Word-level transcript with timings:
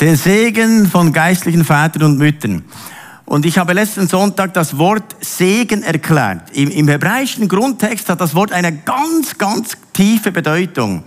den 0.00 0.16
Segen 0.16 0.86
von 0.86 1.12
geistlichen 1.12 1.64
Vätern 1.64 2.04
und 2.04 2.18
Müttern. 2.18 2.64
Und 3.26 3.46
ich 3.46 3.58
habe 3.58 3.74
letzten 3.74 4.08
Sonntag 4.08 4.54
das 4.54 4.76
Wort 4.78 5.14
Segen 5.20 5.82
erklärt. 5.82 6.50
Im, 6.52 6.70
Im, 6.70 6.88
hebräischen 6.88 7.48
Grundtext 7.48 8.08
hat 8.08 8.20
das 8.20 8.34
Wort 8.34 8.50
eine 8.50 8.76
ganz, 8.76 9.38
ganz 9.38 9.76
tiefe 9.92 10.32
Bedeutung. 10.32 11.04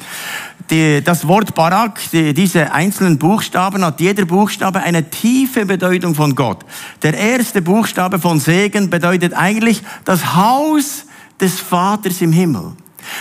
Die, 0.70 1.04
das 1.04 1.28
Wort 1.28 1.54
Barak, 1.54 2.00
die, 2.12 2.34
diese 2.34 2.72
einzelnen 2.72 3.18
Buchstaben, 3.18 3.84
hat 3.84 4.00
jeder 4.00 4.26
Buchstabe 4.26 4.80
eine 4.80 5.10
tiefe 5.10 5.66
Bedeutung 5.66 6.16
von 6.16 6.34
Gott. 6.34 6.64
Der 7.02 7.14
erste 7.14 7.62
Buchstabe 7.62 8.20
von 8.20 8.40
Segen 8.40 8.90
bedeutet 8.90 9.34
eigentlich 9.34 9.82
das 10.06 10.36
Haus 10.36 11.06
des 11.42 11.60
Vaters 11.60 12.22
im 12.22 12.32
Himmel. 12.32 12.74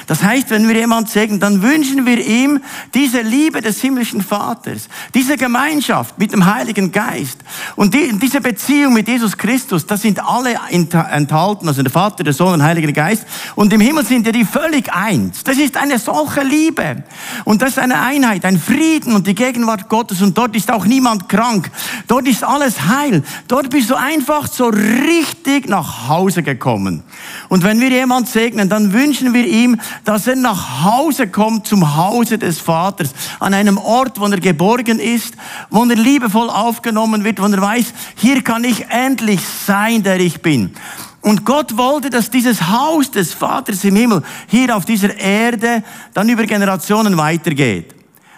Das 0.07 0.23
heißt, 0.23 0.51
wenn 0.51 0.69
wir 0.69 0.77
jemand 0.77 1.09
segnen, 1.09 1.41
dann 1.41 1.63
wünschen 1.63 2.07
wir 2.07 2.19
ihm 2.25 2.61
diese 2.95 3.23
Liebe 3.23 3.61
des 3.61 3.81
himmlischen 3.81 4.23
Vaters, 4.23 4.89
diese 5.15 5.37
Gemeinschaft 5.37 6.19
mit 6.19 6.33
dem 6.33 6.47
Heiligen 6.47 6.93
Geist 6.93 7.39
und 7.77 7.95
die, 7.95 8.19
diese 8.19 8.41
Beziehung 8.41 8.95
mit 8.95 9.09
Jesus 9.09 9.37
Christus, 9.37 9.87
das 9.87 10.03
sind 10.03 10.21
alle 10.21 10.59
enthalten, 10.71 11.69
also 11.69 11.83
der 11.83 11.93
Vater, 11.93 12.25
der 12.25 12.33
Sohn 12.33 12.55
und 12.55 12.59
der 12.59 12.69
Heilige 12.69 12.93
Geist. 12.93 13.25
Und 13.55 13.73
im 13.73 13.81
Himmel 13.81 14.05
sind 14.05 14.27
ja 14.27 14.33
die 14.33 14.45
völlig 14.45 14.93
eins. 14.93 15.45
Das 15.45 15.59
ist 15.59 15.77
eine 15.77 15.99
solche 15.99 16.43
Liebe. 16.43 17.05
Und 17.45 17.63
das 17.63 17.71
ist 17.71 17.79
eine 17.79 18.01
Einheit, 18.01 18.45
ein 18.45 18.59
Frieden 18.59 19.15
und 19.15 19.27
die 19.27 19.35
Gegenwart 19.35 19.89
Gottes. 19.89 20.23
Und 20.23 20.37
dort 20.37 20.55
ist 20.57 20.71
auch 20.71 20.85
niemand 20.85 21.29
krank. 21.29 21.71
Dort 22.07 22.29
ist 22.29 22.45
alles 22.45 22.87
heil. 22.87 23.23
Dort 23.49 23.71
bist 23.71 23.91
du 23.91 23.95
einfach 23.95 24.47
so 24.47 24.67
richtig 24.67 25.69
nach 25.69 26.09
Hause 26.09 26.43
gekommen. 26.43 27.03
Und 27.49 27.65
wenn 27.65 27.81
wir 27.81 27.91
jemand 27.91 28.29
segnen, 28.29 28.69
dann 28.69 28.93
wünschen 28.93 29.35
wir 29.35 29.47
ihm, 29.47 29.72
dass 30.05 30.27
er 30.27 30.37
nach 30.37 30.85
Hause 30.85 31.29
kommt 31.29 31.67
zum 31.67 31.97
Hause 31.97 32.39
des 32.39 32.59
Vaters, 32.59 33.11
an 33.41 33.55
einem 33.55 33.79
Ort, 33.79 34.19
wo 34.21 34.27
er 34.27 34.41
geborgen 34.41 34.99
ist, 34.99 35.35
wo 35.71 35.85
er 35.85 35.97
liebevoll 35.97 36.51
aufgenommen 36.51 37.25
wird, 37.25 37.41
wo 37.41 37.47
er 37.47 37.61
weiß, 37.61 37.93
hier 38.17 38.43
kann 38.43 38.65
ich 38.65 38.87
endlich 38.89 39.41
sein, 39.47 40.03
der 40.03 40.21
ich 40.21 40.41
bin. 40.43 40.75
Und 41.21 41.45
Gott 41.45 41.77
wollte, 41.77 42.11
dass 42.11 42.31
dieses 42.31 42.69
Haus 42.69 43.11
des 43.11 43.33
Vaters 43.33 43.85
im 43.85 43.95
Himmel 43.95 44.23
hier 44.49 44.77
auf 44.77 44.85
dieser 44.85 45.17
Erde 45.17 45.85
dann 46.13 46.29
über 46.29 46.45
Generationen 46.45 47.17
weitergeht. 47.17 47.95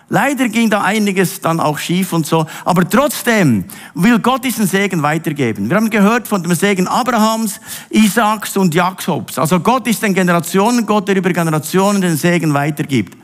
Leider 0.09 0.49
ging 0.49 0.69
da 0.69 0.83
einiges 0.83 1.41
dann 1.41 1.61
auch 1.61 1.79
schief 1.79 2.13
und 2.13 2.27
so. 2.27 2.47
Aber 2.65 2.89
trotzdem 2.89 3.65
will 3.95 4.19
Gott 4.19 4.45
diesen 4.45 4.67
Segen 4.67 5.03
weitergeben. 5.03 5.71
Wir 5.71 5.77
haben 5.77 5.89
gehört 5.89 6.29
von 6.29 6.43
dem 6.43 6.55
Segen 6.55 6.87
Abrahams, 6.87 7.61
Isaaks 7.91 8.57
und 8.57 8.75
Jakobs. 8.75 9.39
Also 9.39 9.61
Gott 9.61 9.87
ist 9.87 10.05
ein 10.05 10.13
Generationengott, 10.13 11.09
der 11.09 11.17
über 11.17 11.33
Generationen 11.33 12.03
den 12.03 12.17
Segen 12.17 12.53
weitergibt. 12.53 13.17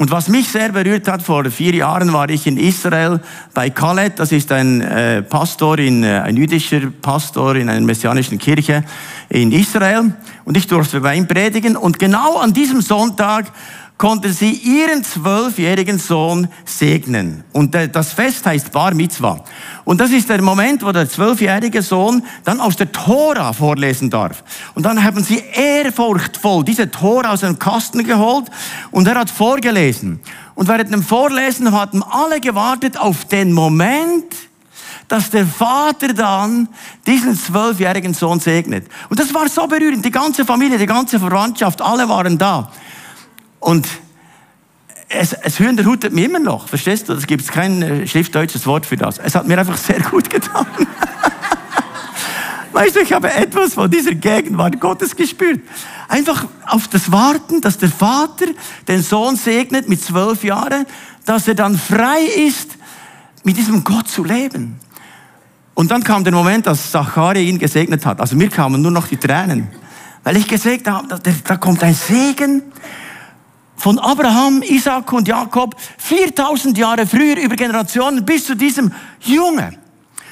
Und 0.00 0.10
was 0.10 0.28
mich 0.28 0.48
sehr 0.48 0.70
berührt 0.70 1.06
hat, 1.08 1.20
vor 1.20 1.44
vier 1.50 1.74
Jahren 1.74 2.12
war 2.12 2.30
ich 2.30 2.46
in 2.46 2.56
Israel 2.56 3.20
bei 3.52 3.70
Khaled. 3.70 4.18
Das 4.18 4.32
ist 4.32 4.50
ein 4.50 4.80
äh, 4.80 5.20
Pastor, 5.22 5.78
in, 5.78 6.04
äh, 6.04 6.20
ein 6.24 6.36
jüdischer 6.36 6.90
Pastor 7.02 7.56
in 7.56 7.68
einer 7.68 7.84
messianischen 7.84 8.38
Kirche 8.38 8.82
in 9.28 9.52
Israel. 9.52 10.14
Und 10.44 10.56
ich 10.56 10.66
durfte 10.66 11.00
bei 11.00 11.16
ihm 11.16 11.26
predigen. 11.26 11.76
Und 11.76 11.98
genau 11.98 12.38
an 12.38 12.54
diesem 12.54 12.80
Sonntag 12.80 13.52
konnte 14.00 14.32
sie 14.32 14.52
ihren 14.52 15.04
zwölfjährigen 15.04 15.98
Sohn 15.98 16.48
segnen. 16.64 17.44
Und 17.52 17.74
das 17.74 18.14
Fest 18.14 18.46
heißt 18.46 18.72
Bar 18.72 18.94
Mitzvah. 18.94 19.44
Und 19.84 20.00
das 20.00 20.10
ist 20.10 20.30
der 20.30 20.40
Moment, 20.40 20.82
wo 20.82 20.90
der 20.90 21.06
zwölfjährige 21.06 21.82
Sohn 21.82 22.22
dann 22.44 22.60
aus 22.60 22.76
der 22.76 22.90
Tora 22.90 23.52
vorlesen 23.52 24.08
darf. 24.08 24.42
Und 24.74 24.86
dann 24.86 25.04
haben 25.04 25.22
sie 25.22 25.42
ehrfurchtvoll 25.52 26.64
diese 26.64 26.90
Tora 26.90 27.32
aus 27.32 27.40
dem 27.40 27.58
Kasten 27.58 28.02
geholt 28.02 28.46
und 28.90 29.06
er 29.06 29.16
hat 29.16 29.28
vorgelesen. 29.28 30.20
Und 30.54 30.66
während 30.68 30.94
dem 30.94 31.02
Vorlesen 31.02 31.70
hatten 31.70 32.02
alle 32.02 32.40
gewartet 32.40 32.96
auf 32.98 33.26
den 33.26 33.52
Moment, 33.52 34.34
dass 35.08 35.28
der 35.28 35.46
Vater 35.46 36.14
dann 36.14 36.70
diesen 37.06 37.36
zwölfjährigen 37.36 38.14
Sohn 38.14 38.40
segnet. 38.40 38.86
Und 39.10 39.20
das 39.20 39.34
war 39.34 39.46
so 39.50 39.66
berührend. 39.66 40.02
Die 40.02 40.10
ganze 40.10 40.46
Familie, 40.46 40.78
die 40.78 40.86
ganze 40.86 41.20
Verwandtschaft, 41.20 41.82
alle 41.82 42.08
waren 42.08 42.38
da. 42.38 42.72
Und 43.60 43.86
es, 45.08 45.32
es 45.32 45.58
hütet 45.58 46.12
mir 46.12 46.24
immer 46.24 46.38
noch, 46.38 46.68
verstehst 46.68 47.08
du? 47.08 47.12
Es 47.12 47.26
gibt 47.26 47.46
kein 47.48 47.82
äh, 47.82 48.06
schriftdeutsches 48.06 48.66
Wort 48.66 48.86
für 48.86 48.96
das. 48.96 49.18
Es 49.18 49.34
hat 49.34 49.46
mir 49.46 49.58
einfach 49.58 49.76
sehr 49.76 50.00
gut 50.00 50.30
getan. 50.30 50.66
weißt 52.72 52.96
du, 52.96 53.00
ich 53.00 53.12
habe 53.12 53.32
etwas 53.32 53.74
von 53.74 53.90
dieser 53.90 54.14
Gegenwart 54.14 54.80
Gottes 54.80 55.16
gespürt. 55.16 55.60
Einfach 56.08 56.46
auf 56.66 56.88
das 56.88 57.10
Warten, 57.10 57.60
dass 57.60 57.78
der 57.78 57.90
Vater 57.90 58.46
den 58.88 59.02
Sohn 59.02 59.36
segnet 59.36 59.88
mit 59.88 60.02
zwölf 60.02 60.44
Jahren, 60.44 60.86
dass 61.24 61.48
er 61.48 61.54
dann 61.54 61.76
frei 61.76 62.22
ist, 62.46 62.76
mit 63.42 63.56
diesem 63.56 63.84
Gott 63.84 64.08
zu 64.08 64.24
leben. 64.24 64.78
Und 65.74 65.90
dann 65.90 66.04
kam 66.04 66.24
der 66.24 66.32
Moment, 66.32 66.66
dass 66.66 66.90
Zachariah 66.90 67.40
ihn 67.40 67.58
gesegnet 67.58 68.06
hat. 68.06 68.20
Also 68.20 68.36
mir 68.36 68.48
kamen 68.48 68.80
nur 68.80 68.90
noch 68.90 69.08
die 69.08 69.16
Tränen. 69.16 69.68
Weil 70.22 70.36
ich 70.36 70.46
gesegnet 70.46 70.94
habe, 70.94 71.20
da 71.44 71.56
kommt 71.56 71.82
ein 71.82 71.94
Segen 71.94 72.62
von 73.80 73.98
Abraham, 73.98 74.62
Isaac 74.62 75.10
und 75.12 75.26
Jakob 75.26 75.74
4000 75.96 76.76
Jahre 76.76 77.06
früher 77.06 77.36
über 77.36 77.56
Generationen 77.56 78.24
bis 78.26 78.44
zu 78.44 78.54
diesem 78.54 78.92
Junge 79.20 79.79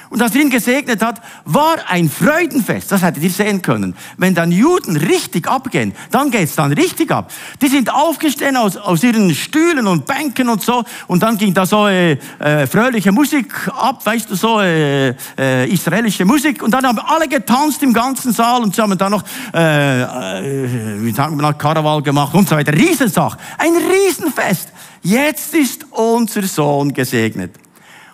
und 0.09 0.21
er 0.21 0.33
ihn 0.35 0.49
gesegnet 0.49 1.03
hat, 1.03 1.21
war 1.45 1.77
ein 1.87 2.09
Freudenfest. 2.09 2.91
Das 2.91 3.01
hättet 3.01 3.23
ihr 3.23 3.29
sehen 3.29 3.61
können. 3.61 3.95
Wenn 4.17 4.33
dann 4.33 4.51
Juden 4.51 4.97
richtig 4.97 5.47
abgehen, 5.47 5.93
dann 6.11 6.31
geht's 6.31 6.55
dann 6.55 6.73
richtig 6.73 7.11
ab. 7.11 7.31
Die 7.61 7.67
sind 7.67 7.93
aufgestanden 7.93 8.57
aus, 8.57 8.77
aus 8.77 9.03
ihren 9.03 9.33
Stühlen 9.33 9.87
und 9.87 10.05
Bänken 10.05 10.49
und 10.49 10.61
so 10.63 10.83
und 11.07 11.21
dann 11.21 11.37
ging 11.37 11.53
da 11.53 11.65
so 11.65 11.87
äh, 11.87 12.17
äh, 12.39 12.67
fröhliche 12.67 13.11
Musik 13.11 13.53
ab, 13.67 14.05
weißt 14.05 14.29
du, 14.29 14.35
so 14.35 14.59
äh, 14.59 15.09
äh, 15.37 15.71
israelische 15.71 16.25
Musik 16.25 16.63
und 16.63 16.71
dann 16.71 16.85
haben 16.85 16.99
alle 16.99 17.27
getanzt 17.27 17.83
im 17.83 17.93
ganzen 17.93 18.33
Saal 18.33 18.63
und 18.63 18.75
sie 18.75 18.81
haben 18.81 18.97
dann 18.97 19.11
noch, 19.11 19.23
äh, 19.53 20.01
äh, 20.01 21.03
wie 21.03 21.11
sagen 21.11 21.35
wir 21.35 21.41
noch, 21.43 21.57
Karaval 21.57 22.01
gemacht 22.01 22.33
und 22.33 22.49
so 22.49 22.55
weiter. 22.55 22.73
Riesensach. 22.73 23.37
Ein 23.57 23.73
Riesenfest. 23.75 24.69
Jetzt 25.01 25.53
ist 25.53 25.85
unser 25.91 26.43
Sohn 26.43 26.93
gesegnet. 26.93 27.55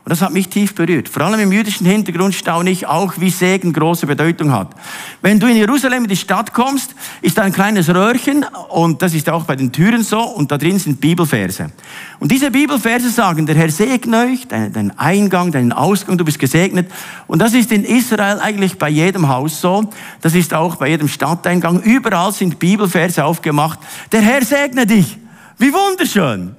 Und 0.06 0.12
das 0.12 0.22
hat 0.22 0.34
mich 0.34 0.50
tief 0.50 0.76
berührt. 0.76 1.10
Vor 1.10 1.24
allem 1.24 1.40
im 1.40 1.52
jüdischen 1.52 1.88
Hintergrund 1.88 2.36
staune 2.36 2.70
ich 2.70 2.86
auch, 2.86 3.14
wie 3.18 3.32
Segen 3.32 3.74
große 3.74 4.06
Bedeutung 4.06 4.52
hat. 4.52 4.70
Wenn 5.24 5.40
du 5.40 5.48
in 5.48 5.58
Jerusalem 5.58 6.04
in 6.04 6.10
die 6.10 6.16
Stadt 6.16 6.54
kommst, 6.54 6.94
ist 7.24 7.40
da 7.40 7.42
ein 7.42 7.52
kleines 7.52 7.90
Röhrchen 7.90 8.46
und 8.70 9.02
das 9.02 9.16
ist 9.16 9.28
auch 9.32 9.46
bei 9.46 9.56
den 9.56 9.72
Türen 9.72 10.04
so 10.04 10.22
und 10.22 10.52
da 10.52 10.60
drin 10.60 10.78
sind 10.78 11.02
Bibelverse. 11.02 11.72
Und 12.20 12.32
diese 12.32 12.52
Bibelverse 12.52 13.10
sagen, 13.10 13.48
der 13.48 13.56
Herr 13.56 13.72
segne 13.72 14.26
euch, 14.26 14.48
deinen 14.48 14.96
Eingang, 14.96 15.52
deinen 15.52 15.74
Ausgang, 15.74 16.20
du 16.20 16.24
bist 16.24 16.38
gesegnet. 16.38 16.92
Und 17.26 17.40
das 17.42 17.56
ist 17.56 17.72
in 17.72 17.84
Israel 17.84 18.40
eigentlich 18.40 18.78
bei 18.78 18.90
jedem 18.90 19.28
Haus 19.28 19.60
so. 19.60 19.90
Das 20.22 20.36
ist 20.36 20.54
auch 20.54 20.76
bei 20.76 20.90
jedem 20.90 21.08
Stadteingang. 21.08 21.82
Überall 21.82 22.32
sind 22.32 22.60
Bibelverse 22.60 23.26
aufgemacht. 23.26 23.80
Der 24.12 24.22
Herr 24.22 24.46
segne 24.46 24.86
dich. 24.86 25.18
Wie 25.58 25.74
wunderschön. 25.74 26.56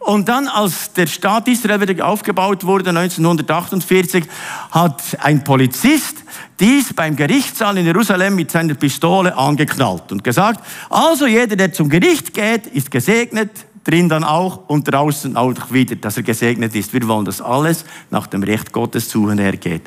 Und 0.00 0.30
dann, 0.30 0.48
als 0.48 0.94
der 0.94 1.06
Staat 1.06 1.46
Israel 1.46 1.80
wieder 1.80 2.06
aufgebaut 2.06 2.64
wurde, 2.64 2.88
1948, 2.90 4.24
hat 4.70 5.02
ein 5.20 5.44
Polizist 5.44 6.16
dies 6.58 6.92
beim 6.94 7.16
Gerichtssaal 7.16 7.76
in 7.78 7.84
Jerusalem 7.84 8.34
mit 8.34 8.50
seiner 8.50 8.74
Pistole 8.74 9.36
angeknallt 9.36 10.10
und 10.10 10.24
gesagt, 10.24 10.60
also 10.88 11.26
jeder, 11.26 11.54
der 11.54 11.72
zum 11.72 11.88
Gericht 11.90 12.32
geht, 12.32 12.66
ist 12.66 12.90
gesegnet, 12.90 13.50
drin 13.84 14.08
dann 14.08 14.24
auch 14.24 14.68
und 14.68 14.90
draußen 14.90 15.36
auch 15.36 15.70
wieder, 15.70 15.96
dass 15.96 16.16
er 16.16 16.22
gesegnet 16.22 16.74
ist. 16.74 16.92
Wir 16.92 17.06
wollen, 17.06 17.24
dass 17.24 17.40
alles 17.40 17.84
nach 18.10 18.26
dem 18.26 18.42
Recht 18.42 18.72
Gottes 18.72 19.08
zu 19.08 19.24
und 19.24 19.38
her 19.38 19.56
geht. 19.56 19.82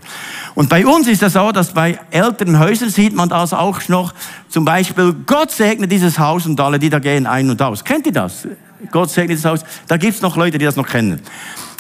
Und 0.56 0.70
bei 0.70 0.86
uns 0.86 1.08
ist 1.08 1.24
es 1.24 1.34
so, 1.34 1.52
dass 1.52 1.74
bei 1.74 2.00
älteren 2.12 2.60
Häusern 2.60 2.90
sieht 2.90 3.14
man 3.14 3.30
das 3.30 3.54
auch 3.54 3.88
noch, 3.88 4.14
zum 4.50 4.66
Beispiel, 4.66 5.14
Gott 5.26 5.52
segnet 5.52 5.92
dieses 5.92 6.20
Haus 6.20 6.46
und 6.46 6.60
alle, 6.60 6.80
die 6.80 6.90
da 6.90 7.00
gehen 7.00 7.26
ein 7.26 7.50
und 7.50 7.62
aus. 7.62 7.84
Kennt 7.84 8.06
ihr 8.06 8.14
das? 8.14 8.48
Gott 8.92 9.10
segnet 9.10 9.38
das 9.38 9.46
Haus. 9.46 9.62
Da 9.88 9.98
gibt 9.98 10.16
es 10.16 10.22
noch 10.22 10.36
Leute, 10.38 10.58
die 10.58 10.66
das 10.66 10.76
noch 10.76 10.88
kennen. 10.88 11.22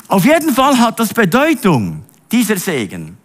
Auf 0.08 0.26
jeden 0.26 0.54
Fall 0.54 0.78
hat 0.80 1.00
das 1.00 1.14
Bedeutung, 1.14 2.04
dieser 2.32 2.58
Segen. 2.58 3.18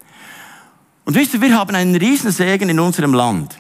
Und 1.05 1.14
wisst 1.14 1.35
ihr, 1.35 1.41
wir 1.41 1.56
haben 1.56 1.75
einen 1.75 1.97
Riesensegen 1.97 2.69
in 2.69 2.79
unserem 2.81 3.14
Land. 3.14 3.58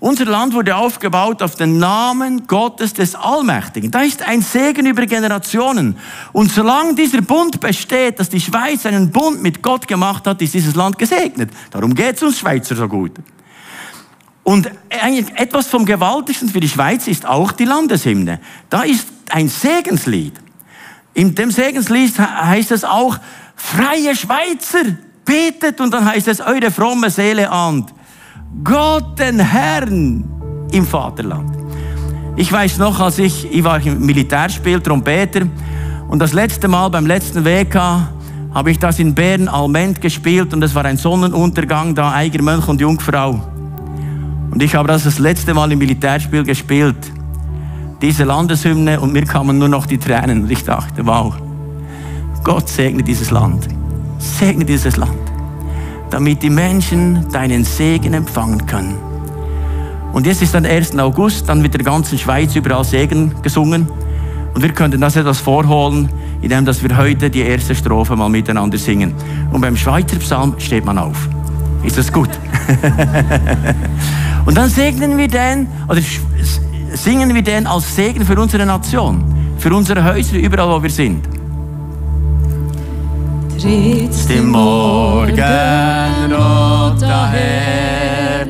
Unser 0.00 0.24
Land 0.24 0.54
wurde 0.54 0.76
aufgebaut 0.76 1.42
auf 1.42 1.56
den 1.56 1.78
Namen 1.78 2.46
Gottes 2.46 2.94
des 2.94 3.14
Allmächtigen. 3.14 3.90
Da 3.90 4.00
ist 4.00 4.22
ein 4.22 4.40
Segen 4.40 4.86
über 4.86 5.04
Generationen. 5.04 5.96
Und 6.32 6.50
solange 6.50 6.94
dieser 6.94 7.20
Bund 7.20 7.60
besteht, 7.60 8.18
dass 8.18 8.30
die 8.30 8.40
Schweiz 8.40 8.86
einen 8.86 9.10
Bund 9.10 9.42
mit 9.42 9.62
Gott 9.62 9.86
gemacht 9.86 10.26
hat, 10.26 10.40
ist 10.40 10.54
dieses 10.54 10.74
Land 10.74 10.98
gesegnet. 10.98 11.50
Darum 11.70 11.94
geht 11.94 12.16
es 12.16 12.22
uns 12.22 12.38
Schweizer 12.38 12.76
so 12.76 12.88
gut. 12.88 13.12
Und 14.42 14.70
etwas 15.36 15.66
vom 15.66 15.84
Gewaltigsten 15.84 16.48
für 16.48 16.60
die 16.60 16.68
Schweiz 16.68 17.06
ist 17.06 17.26
auch 17.26 17.52
die 17.52 17.66
Landeshymne. 17.66 18.40
Da 18.70 18.82
ist 18.82 19.06
ein 19.32 19.48
Segenslied. 19.48 20.34
In 21.14 21.34
dem 21.34 21.50
Segenslied 21.50 22.18
heißt 22.18 22.70
es 22.72 22.84
auch, 22.84 23.18
freie 23.56 24.14
Schweizer, 24.14 24.96
betet 25.24 25.80
und 25.80 25.92
dann 25.92 26.04
heißt 26.04 26.28
es, 26.28 26.40
eure 26.40 26.70
fromme 26.70 27.10
Seele 27.10 27.50
ahnt. 27.50 27.92
Gott 28.64 29.18
den 29.18 29.38
Herrn 29.38 30.24
im 30.72 30.86
Vaterland. 30.86 31.56
Ich 32.36 32.50
weiß 32.50 32.78
noch, 32.78 32.98
als 33.00 33.18
ich, 33.18 33.46
ich 33.52 33.62
war 33.62 33.84
im 33.84 34.04
Militärspiel, 34.04 34.80
Trompeter, 34.80 35.42
und 36.08 36.18
das 36.18 36.32
letzte 36.32 36.66
Mal 36.66 36.88
beim 36.88 37.06
letzten 37.06 37.44
WK 37.44 38.08
habe 38.52 38.70
ich 38.70 38.78
das 38.80 38.98
in 38.98 39.14
Bern 39.14 39.46
Alment 39.46 40.00
gespielt 40.00 40.52
und 40.52 40.62
es 40.64 40.74
war 40.74 40.84
ein 40.84 40.96
Sonnenuntergang 40.96 41.94
da, 41.94 42.12
Eiger 42.12 42.42
Mönch 42.42 42.66
und 42.66 42.80
Jungfrau. 42.80 43.40
Und 44.50 44.60
ich 44.60 44.74
habe 44.74 44.88
das 44.88 45.04
das 45.04 45.20
letzte 45.20 45.54
Mal 45.54 45.70
im 45.70 45.78
Militärspiel 45.78 46.42
gespielt. 46.42 46.96
Diese 48.02 48.24
Landeshymne 48.24 48.98
und 48.98 49.12
mir 49.12 49.26
kamen 49.26 49.58
nur 49.58 49.68
noch 49.68 49.84
die 49.84 49.98
Tränen 49.98 50.44
und 50.44 50.50
ich 50.50 50.64
dachte, 50.64 51.04
wow, 51.04 51.34
Gott 52.42 52.68
segne 52.68 53.02
dieses 53.02 53.30
Land. 53.30 53.68
Segne 54.18 54.64
dieses 54.64 54.96
Land, 54.96 55.18
damit 56.10 56.42
die 56.42 56.48
Menschen 56.48 57.26
deinen 57.30 57.64
Segen 57.64 58.14
empfangen 58.14 58.66
können. 58.66 58.96
Und 60.12 60.26
jetzt 60.26 60.40
ist 60.42 60.54
dann 60.54 60.64
1. 60.64 60.98
August, 60.98 61.48
dann 61.48 61.62
wird 61.62 61.74
der 61.74 61.84
ganzen 61.84 62.18
Schweiz 62.18 62.56
überall 62.56 62.84
Segen 62.84 63.34
gesungen. 63.42 63.86
Und 64.54 64.62
wir 64.62 64.72
könnten 64.72 65.00
das 65.00 65.16
etwas 65.16 65.38
vorholen, 65.38 66.08
indem 66.40 66.64
dass 66.64 66.82
wir 66.82 66.96
heute 66.96 67.30
die 67.30 67.42
erste 67.42 67.74
Strophe 67.74 68.16
mal 68.16 68.28
miteinander 68.28 68.78
singen. 68.78 69.14
Und 69.52 69.60
beim 69.60 69.76
Schweizer 69.76 70.16
Psalm 70.16 70.54
steht 70.58 70.84
man 70.84 70.98
auf. 70.98 71.28
Ist 71.82 71.98
das 71.98 72.12
gut? 72.12 72.30
Und 74.46 74.56
dann 74.56 74.68
segnen 74.68 75.16
wir 75.16 75.28
den, 75.28 75.68
oder 75.88 76.00
singen 76.94 77.34
wir 77.34 77.42
den 77.42 77.66
als 77.66 77.94
Segen 77.94 78.24
für 78.24 78.40
unsere 78.40 78.64
Nation, 78.66 79.22
für 79.58 79.74
unsere 79.74 80.04
Häuser, 80.04 80.36
überall 80.36 80.68
wo 80.68 80.82
wir 80.82 80.90
sind. 80.90 81.24
Trittst 83.60 84.30
im 84.30 84.50
Morgenrot 84.50 85.36
daher, 87.00 88.46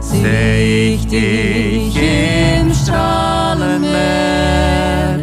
seh 0.00 0.94
ich 0.94 1.06
dich 1.06 1.96
im 1.96 2.72
Strahlenmeer, 2.74 5.18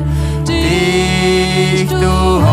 dich 0.47 1.89
du 1.89 2.44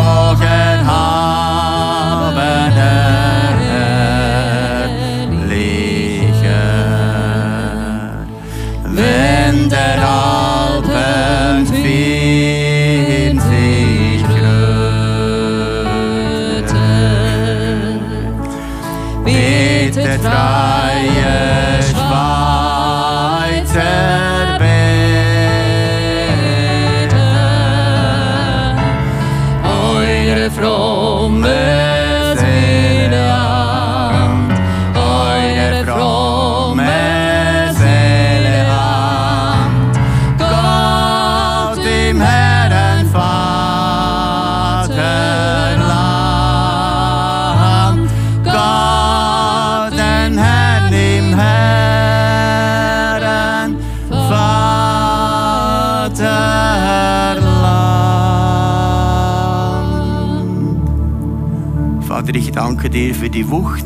danke 62.82 62.98
dir 62.98 63.14
für 63.14 63.30
die 63.30 63.48
Wucht 63.48 63.84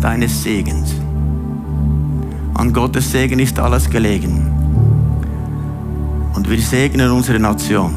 deines 0.00 0.42
Segens. 0.42 0.96
An 2.54 2.72
Gottes 2.72 3.12
Segen 3.12 3.38
ist 3.38 3.60
alles 3.60 3.88
gelegen. 3.88 4.50
Und 6.34 6.50
wir 6.50 6.60
segnen 6.60 7.12
unsere 7.12 7.38
Nation. 7.38 7.94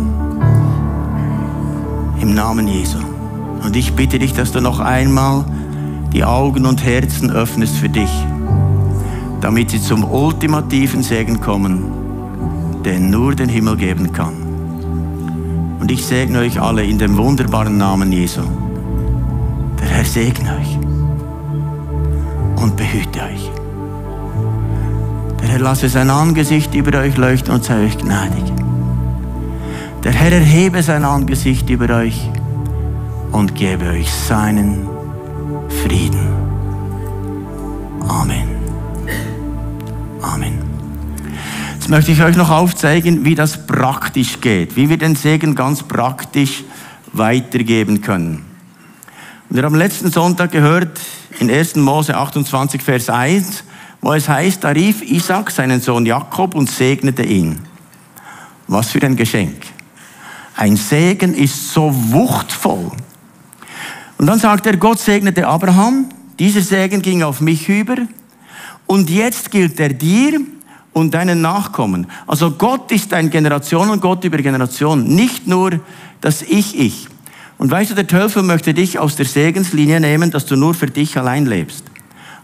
Im 2.21 2.35
Namen 2.35 2.67
Jesu. 2.67 2.99
Und 3.63 3.75
ich 3.75 3.94
bitte 3.94 4.19
dich, 4.19 4.33
dass 4.33 4.51
du 4.51 4.61
noch 4.61 4.79
einmal 4.79 5.44
die 6.13 6.23
Augen 6.23 6.67
und 6.67 6.85
Herzen 6.85 7.31
öffnest 7.31 7.77
für 7.77 7.89
dich, 7.89 8.11
damit 9.41 9.71
sie 9.71 9.81
zum 9.81 10.03
ultimativen 10.03 11.01
Segen 11.01 11.41
kommen, 11.41 11.85
den 12.85 13.09
nur 13.09 13.33
den 13.33 13.49
Himmel 13.49 13.77
geben 13.77 14.13
kann. 14.13 14.35
Und 15.79 15.91
ich 15.91 16.05
segne 16.05 16.39
euch 16.39 16.61
alle 16.61 16.83
in 16.83 16.99
dem 16.99 17.17
wunderbaren 17.17 17.79
Namen 17.79 18.11
Jesu. 18.11 18.44
Segne 20.07 20.57
euch 20.57 20.77
und 22.62 22.77
behüte 22.77 23.21
euch. 23.24 23.51
Der 25.42 25.50
Herr 25.50 25.59
lasse 25.59 25.89
sein 25.89 26.09
Angesicht 26.09 26.74
über 26.74 26.98
euch 27.00 27.18
leuchten 27.18 27.54
und 27.54 27.63
sei 27.63 27.86
euch 27.86 27.98
gnädig. 27.98 28.45
Der 30.04 30.13
Herr 30.13 30.31
erhebe 30.31 30.81
sein 30.81 31.04
Angesicht 31.04 31.69
über 31.69 31.94
euch 31.98 32.30
und 33.33 33.54
gebe 33.54 33.89
euch 33.89 34.09
seinen 34.12 34.88
Frieden. 35.83 36.27
Amen. 38.07 38.48
Amen. 40.21 40.57
Jetzt 41.74 41.89
möchte 41.89 42.13
ich 42.13 42.24
euch 42.24 42.38
noch 42.38 42.50
aufzeigen, 42.50 43.25
wie 43.25 43.36
das 43.36 43.68
praktisch 43.68 44.39
geht, 44.39 44.77
wie 44.77 44.89
wir 44.89 44.98
den 44.98 45.15
Segen 45.15 45.54
ganz 45.54 45.83
praktisch 45.83 46.63
weitergeben 47.12 48.01
können. 48.01 48.46
Wir 49.49 49.63
haben 49.63 49.75
letzten 49.75 50.11
Sonntag 50.11 50.51
gehört 50.51 50.99
in 51.39 51.49
1. 51.49 51.77
Mose 51.77 52.17
28, 52.17 52.81
Vers 52.81 53.09
1, 53.09 53.63
wo 54.01 54.11
es 54.11 54.27
heißt, 54.27 54.61
da 54.61 54.69
rief 54.69 55.01
Isaac 55.01 55.51
seinen 55.51 55.79
Sohn 55.79 56.05
Jakob 56.05 56.53
und 56.53 56.69
segnete 56.69 57.23
ihn. 57.23 57.59
Was 58.67 58.89
für 58.89 59.01
ein 59.03 59.15
Geschenk. 59.15 59.55
Ein 60.57 60.75
Segen 60.75 61.33
ist 61.33 61.71
so 61.71 61.89
wuchtvoll. 62.11 62.91
Und 64.17 64.27
dann 64.27 64.38
sagt 64.38 64.65
er, 64.65 64.75
Gott 64.75 64.99
segnete 64.99 65.47
Abraham, 65.47 66.09
dieser 66.38 66.61
Segen 66.61 67.01
ging 67.01 67.23
auf 67.23 67.39
mich 67.39 67.69
über 67.69 67.95
und 68.85 69.09
jetzt 69.09 69.49
gilt 69.49 69.79
er 69.79 69.94
dir 69.94 70.41
und 70.91 71.13
deinen 71.13 71.39
Nachkommen. 71.39 72.07
Also 72.25 72.51
Gott 72.51 72.91
ist 72.91 73.13
ein 73.13 73.29
Generation 73.29 73.89
und 73.91 74.01
Gott 74.01 74.25
über 74.25 74.39
Generation, 74.39 75.05
nicht 75.05 75.47
nur 75.47 75.79
das 76.19 76.41
Ich-Ich. 76.41 77.07
Und 77.57 77.71
weißt 77.71 77.92
du, 77.92 77.95
der 77.95 78.07
Teufel 78.07 78.44
möchte 78.44 78.74
dich 78.74 79.00
aus 79.00 79.15
der 79.15 79.25
Segenslinie 79.25 80.00
nehmen, 80.00 80.31
dass 80.31 80.45
du 80.45 80.56
nur 80.56 80.73
für 80.73 80.87
dich 80.87 81.18
allein 81.18 81.45
lebst. 81.45 81.83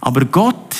Aber 0.01 0.25
Gott 0.25 0.75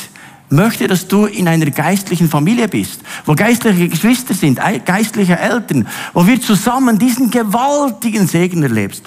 möchte, 0.50 0.88
dass 0.88 1.08
du 1.08 1.25
in 1.25 1.48
einer 1.48 1.68
geistlichen 1.68 2.30
Familie 2.30 2.68
bist, 2.68 3.02
wo 3.25 3.34
geistliche 3.34 3.90
Geschwister 3.90 4.34
sind, 4.34 4.60
geistliche 4.86 5.38
Eltern, 5.38 5.88
wo 6.13 6.25
wir 6.25 6.42
zusammen 6.42 6.98
diesen 6.98 7.30
gewaltigen 7.30 8.28
Segen 8.28 8.63
erlebst. 8.63 9.04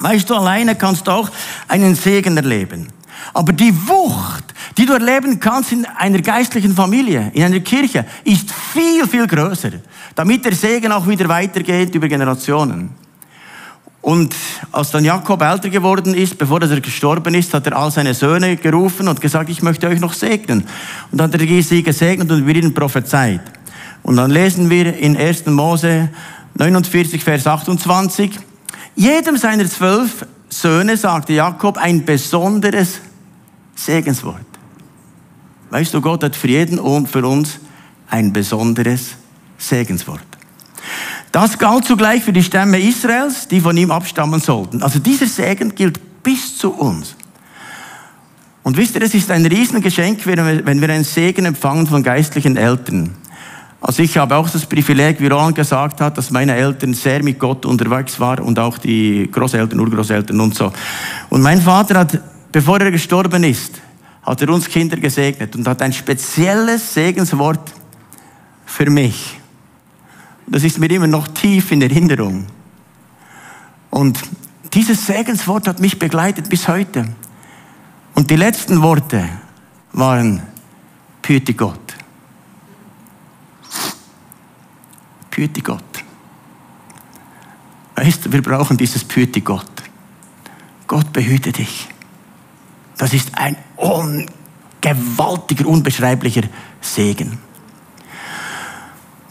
Weißt 0.00 0.28
du, 0.30 0.34
alleine 0.34 0.76
kannst 0.76 1.06
du 1.06 1.10
auch 1.10 1.30
einen 1.66 1.94
Segen 1.94 2.36
erleben. 2.36 2.88
Aber 3.34 3.52
die 3.52 3.74
Wucht, 3.88 4.44
die 4.76 4.86
du 4.86 4.92
erleben 4.92 5.40
kannst 5.40 5.72
in 5.72 5.84
einer 5.84 6.20
geistlichen 6.20 6.74
Familie, 6.74 7.30
in 7.34 7.42
einer 7.42 7.60
Kirche, 7.60 8.06
ist 8.24 8.52
viel, 8.72 9.06
viel 9.08 9.26
größer, 9.26 9.72
damit 10.14 10.44
der 10.44 10.54
Segen 10.54 10.92
auch 10.92 11.06
wieder 11.06 11.28
weitergeht 11.28 11.94
über 11.94 12.08
Generationen. 12.08 12.90
Und 14.08 14.34
als 14.72 14.90
dann 14.90 15.04
Jakob 15.04 15.42
älter 15.42 15.68
geworden 15.68 16.14
ist, 16.14 16.38
bevor 16.38 16.62
er 16.62 16.80
gestorben 16.80 17.34
ist, 17.34 17.52
hat 17.52 17.66
er 17.66 17.76
all 17.76 17.90
seine 17.90 18.14
Söhne 18.14 18.56
gerufen 18.56 19.06
und 19.06 19.20
gesagt, 19.20 19.50
ich 19.50 19.60
möchte 19.60 19.86
euch 19.86 20.00
noch 20.00 20.14
segnen. 20.14 20.64
Und 21.12 21.18
dann 21.20 21.30
hat 21.30 21.38
er 21.38 21.62
sie 21.62 21.82
gesegnet 21.82 22.30
und 22.30 22.46
wir 22.46 22.56
ihnen 22.56 22.72
prophezeit. 22.72 23.42
Und 24.02 24.16
dann 24.16 24.30
lesen 24.30 24.70
wir 24.70 24.96
in 24.96 25.14
1. 25.14 25.44
Mose 25.48 26.08
49, 26.54 27.22
Vers 27.22 27.46
28, 27.46 28.40
jedem 28.96 29.36
seiner 29.36 29.68
zwölf 29.68 30.24
Söhne 30.48 30.96
sagte 30.96 31.34
Jakob 31.34 31.76
ein 31.76 32.06
besonderes 32.06 33.00
Segenswort. 33.74 34.40
Weißt 35.68 35.92
du, 35.92 36.00
Gott 36.00 36.24
hat 36.24 36.34
für 36.34 36.48
jeden 36.48 36.78
und 36.78 37.10
für 37.10 37.26
uns 37.26 37.58
ein 38.08 38.32
besonderes 38.32 39.16
Segenswort. 39.58 40.37
Das 41.32 41.58
galt 41.58 41.84
zugleich 41.84 42.22
für 42.24 42.32
die 42.32 42.42
Stämme 42.42 42.80
Israels, 42.80 43.48
die 43.48 43.60
von 43.60 43.76
ihm 43.76 43.90
abstammen 43.90 44.40
sollten. 44.40 44.82
Also 44.82 44.98
dieser 44.98 45.26
Segen 45.26 45.74
gilt 45.74 46.22
bis 46.22 46.56
zu 46.56 46.72
uns. 46.72 47.14
Und 48.62 48.76
wisst 48.76 48.94
ihr, 48.94 49.02
es 49.02 49.14
ist 49.14 49.30
ein 49.30 49.46
Riesengeschenk, 49.46 50.26
wenn 50.26 50.80
wir 50.80 50.90
einen 50.90 51.04
Segen 51.04 51.44
empfangen 51.44 51.86
von 51.86 52.02
geistlichen 52.02 52.56
Eltern. 52.56 53.14
Also 53.80 54.02
ich 54.02 54.16
habe 54.18 54.34
auch 54.36 54.50
das 54.50 54.66
Privileg, 54.66 55.20
wie 55.20 55.28
Roland 55.28 55.54
gesagt 55.54 56.00
hat, 56.00 56.18
dass 56.18 56.30
meine 56.30 56.54
Eltern 56.56 56.94
sehr 56.94 57.22
mit 57.22 57.38
Gott 57.38 57.64
unterwegs 57.64 58.18
waren 58.18 58.44
und 58.44 58.58
auch 58.58 58.76
die 58.76 59.30
Großeltern, 59.30 59.78
Urgroßeltern 59.78 60.40
und 60.40 60.54
so. 60.54 60.72
Und 61.30 61.42
mein 61.42 61.62
Vater 61.62 62.00
hat, 62.00 62.20
bevor 62.50 62.80
er 62.80 62.90
gestorben 62.90 63.44
ist, 63.44 63.80
hat 64.22 64.42
er 64.42 64.50
uns 64.50 64.68
Kinder 64.68 64.96
gesegnet 64.96 65.54
und 65.54 65.66
hat 65.66 65.80
ein 65.80 65.92
spezielles 65.92 66.92
Segenswort 66.92 67.72
für 68.66 68.90
mich. 68.90 69.37
Das 70.50 70.64
ist 70.64 70.78
mir 70.78 70.90
immer 70.90 71.06
noch 71.06 71.28
tief 71.28 71.72
in 71.72 71.82
Erinnerung. 71.82 72.46
Und 73.90 74.18
dieses 74.72 75.06
Segenswort 75.06 75.68
hat 75.68 75.80
mich 75.80 75.98
begleitet 75.98 76.48
bis 76.48 76.68
heute. 76.68 77.08
Und 78.14 78.30
die 78.30 78.36
letzten 78.36 78.82
Worte 78.82 79.28
waren, 79.92 80.42
Püte 81.22 81.54
Gott. 81.54 81.96
Püte 85.30 85.60
Gott. 85.60 85.82
Weißt 87.96 88.26
du, 88.26 88.32
wir 88.32 88.42
brauchen 88.42 88.76
dieses 88.76 89.04
Püte 89.04 89.40
Gott. 89.40 89.70
Gott 90.86 91.12
behüte 91.12 91.52
dich. 91.52 91.88
Das 92.96 93.12
ist 93.12 93.30
ein 93.36 93.56
gewaltiger, 94.80 95.66
unbeschreiblicher 95.66 96.42
Segen. 96.80 97.38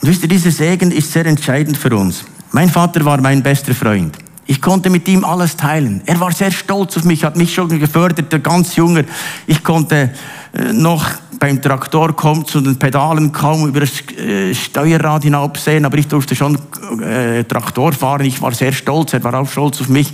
Und 0.01 0.09
wisst 0.09 0.23
ihr, 0.23 0.29
dieser 0.29 0.51
Segen 0.51 0.91
ist 0.91 1.11
sehr 1.11 1.25
entscheidend 1.25 1.77
für 1.77 1.95
uns. 1.95 2.23
Mein 2.51 2.69
Vater 2.69 3.03
war 3.05 3.19
mein 3.19 3.41
bester 3.43 3.73
Freund. 3.73 4.17
Ich 4.45 4.61
konnte 4.61 4.89
mit 4.89 5.07
ihm 5.09 5.25
alles 5.25 5.57
teilen. 5.57 6.01
Er 6.05 6.19
war 6.19 6.31
sehr 6.31 6.51
stolz 6.51 6.95
auf 6.95 7.03
mich, 7.03 7.25
hat 7.25 7.35
mich 7.35 7.53
schon 7.53 7.67
gefördert, 7.67 8.41
ganz 8.43 8.77
junger. 8.77 9.03
Ich 9.45 9.61
konnte 9.61 10.13
äh, 10.53 10.71
noch 10.71 11.05
beim 11.37 11.61
Traktor 11.61 12.15
kommen 12.15 12.45
zu 12.45 12.61
den 12.61 12.79
Pedalen 12.79 13.31
kaum 13.31 13.67
über 13.67 13.81
das 13.81 13.91
äh, 14.17 14.55
Steuerrad 14.55 15.23
hinaufsehen, 15.23 15.85
aber 15.85 15.97
ich 15.97 16.07
durfte 16.07 16.35
schon 16.35 16.57
äh, 17.01 17.43
Traktor 17.43 17.91
fahren. 17.91 18.25
Ich 18.25 18.41
war 18.41 18.53
sehr 18.53 18.71
stolz, 18.71 19.13
er 19.13 19.23
war 19.23 19.33
auch 19.33 19.49
stolz 19.49 19.81
auf 19.81 19.89
mich. 19.89 20.13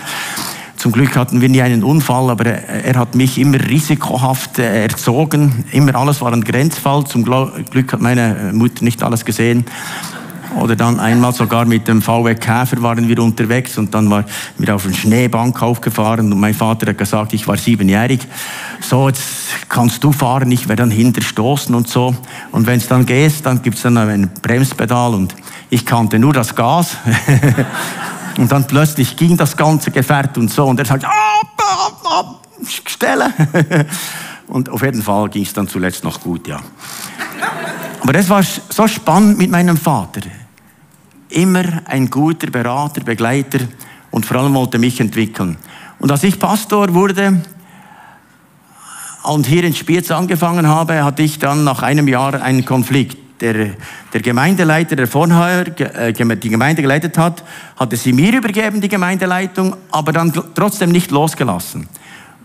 Zum 0.84 0.92
Glück 0.92 1.16
hatten 1.16 1.40
wir 1.40 1.48
nie 1.48 1.62
einen 1.62 1.82
Unfall, 1.82 2.30
aber 2.30 2.46
er, 2.46 2.96
hat 3.00 3.16
mich 3.16 3.40
immer 3.40 3.58
risikohaft 3.58 4.60
äh, 4.60 4.84
erzogen. 4.84 5.64
Immer 5.72 5.96
alles 5.96 6.20
war 6.20 6.34
ein 6.34 6.44
Grenzfall. 6.44 7.06
Zum 7.06 7.24
Glück 7.24 7.94
hat 7.94 8.02
meine 8.02 8.52
Mutter 8.52 8.84
nicht 8.84 9.02
alles 9.02 9.24
gesehen. 9.24 9.64
Oder 10.60 10.76
dann 10.76 11.00
einmal 11.00 11.32
sogar 11.32 11.64
mit 11.64 11.88
dem 11.88 12.02
VW 12.02 12.36
Käfer 12.36 12.82
waren 12.82 13.08
wir 13.08 13.18
unterwegs 13.20 13.78
und 13.78 13.94
dann 13.94 14.10
war 14.10 14.26
wir 14.58 14.76
auf 14.76 14.86
eine 14.86 14.94
Schneebank 14.94 15.62
aufgefahren 15.62 16.34
und 16.34 16.38
mein 16.38 16.54
Vater 16.54 16.88
hat 16.88 16.98
gesagt, 16.98 17.32
ich 17.32 17.48
war 17.48 17.56
siebenjährig. 17.56 18.20
So, 18.82 19.08
jetzt 19.08 19.24
kannst 19.70 20.04
du 20.04 20.12
fahren, 20.12 20.52
ich 20.52 20.68
werde 20.68 20.82
dann 20.82 20.92
hinterstoßen 20.92 21.74
und 21.74 21.88
so. 21.88 22.14
Und 22.52 22.68
wenn 22.68 22.80
es 22.80 22.90
dann 22.90 23.06
geht, 23.06 23.46
dann 23.46 23.62
gibt 23.62 23.78
es 23.78 23.84
dann 23.84 23.98
ein 23.98 24.30
Bremspedal 24.42 25.14
und 25.14 25.34
ich 25.70 25.86
kannte 25.86 26.20
nur 26.20 26.34
das 26.34 26.54
Gas. 26.54 26.98
und 28.38 28.52
dann 28.52 28.66
plötzlich 28.68 29.16
ging 29.16 29.38
das 29.38 29.56
ganze 29.56 29.92
Gefährt 29.92 30.38
und 30.38 30.52
so 30.52 30.66
und 30.66 30.80
er 30.80 30.86
sagt, 30.86 31.06
ab, 31.06 31.12
ab, 31.58 32.02
ab, 32.06 32.48
stelle. 32.86 33.34
und 34.48 34.70
auf 34.70 34.82
jeden 34.82 35.02
Fall 35.02 35.30
ging 35.30 35.44
es 35.44 35.54
dann 35.54 35.68
zuletzt 35.68 36.04
noch 36.04 36.20
gut, 36.22 36.48
ja. 36.48 36.60
Aber 38.02 38.14
das 38.14 38.30
war 38.30 38.44
so 38.44 38.88
spannend 38.88 39.38
mit 39.38 39.50
meinem 39.50 39.78
Vater 39.78 40.22
immer 41.34 41.64
ein 41.86 42.10
guter 42.10 42.50
Berater, 42.52 43.02
Begleiter 43.02 43.60
und 44.12 44.26
vor 44.26 44.38
allem 44.38 44.54
wollte 44.54 44.78
mich 44.78 45.00
entwickeln. 45.00 45.58
Und 46.00 46.12
als 46.12 46.24
ich 46.24 46.40
Pastor 46.40 46.94
wurde 46.94 47.42
und 49.24 49.48
hier 49.48 49.64
in 49.64 49.74
Spiez 49.74 50.12
angefangen 50.12 50.68
habe, 50.68 51.04
hatte 51.04 51.24
ich 51.24 51.40
dann 51.40 51.64
nach 51.64 51.82
einem 51.82 52.08
Jahr 52.08 52.42
einen 52.42 52.66
Konflikt. 52.66 53.18
Der, 53.40 53.72
der 54.14 54.22
Gemeindeleiter, 54.22 54.96
der 54.96 55.08
vorher 55.08 55.66
äh, 55.80 56.14
die 56.14 56.50
Gemeinde 56.50 56.82
geleitet 56.82 57.18
hat, 57.18 57.44
hatte 57.76 57.98
sie 57.98 58.14
mir 58.14 58.38
übergeben, 58.38 58.80
die 58.80 58.88
Gemeindeleitung, 58.88 59.76
aber 59.92 60.14
dann 60.14 60.32
trotzdem 60.56 60.92
nicht 60.92 61.12
losgelassen. 61.12 61.90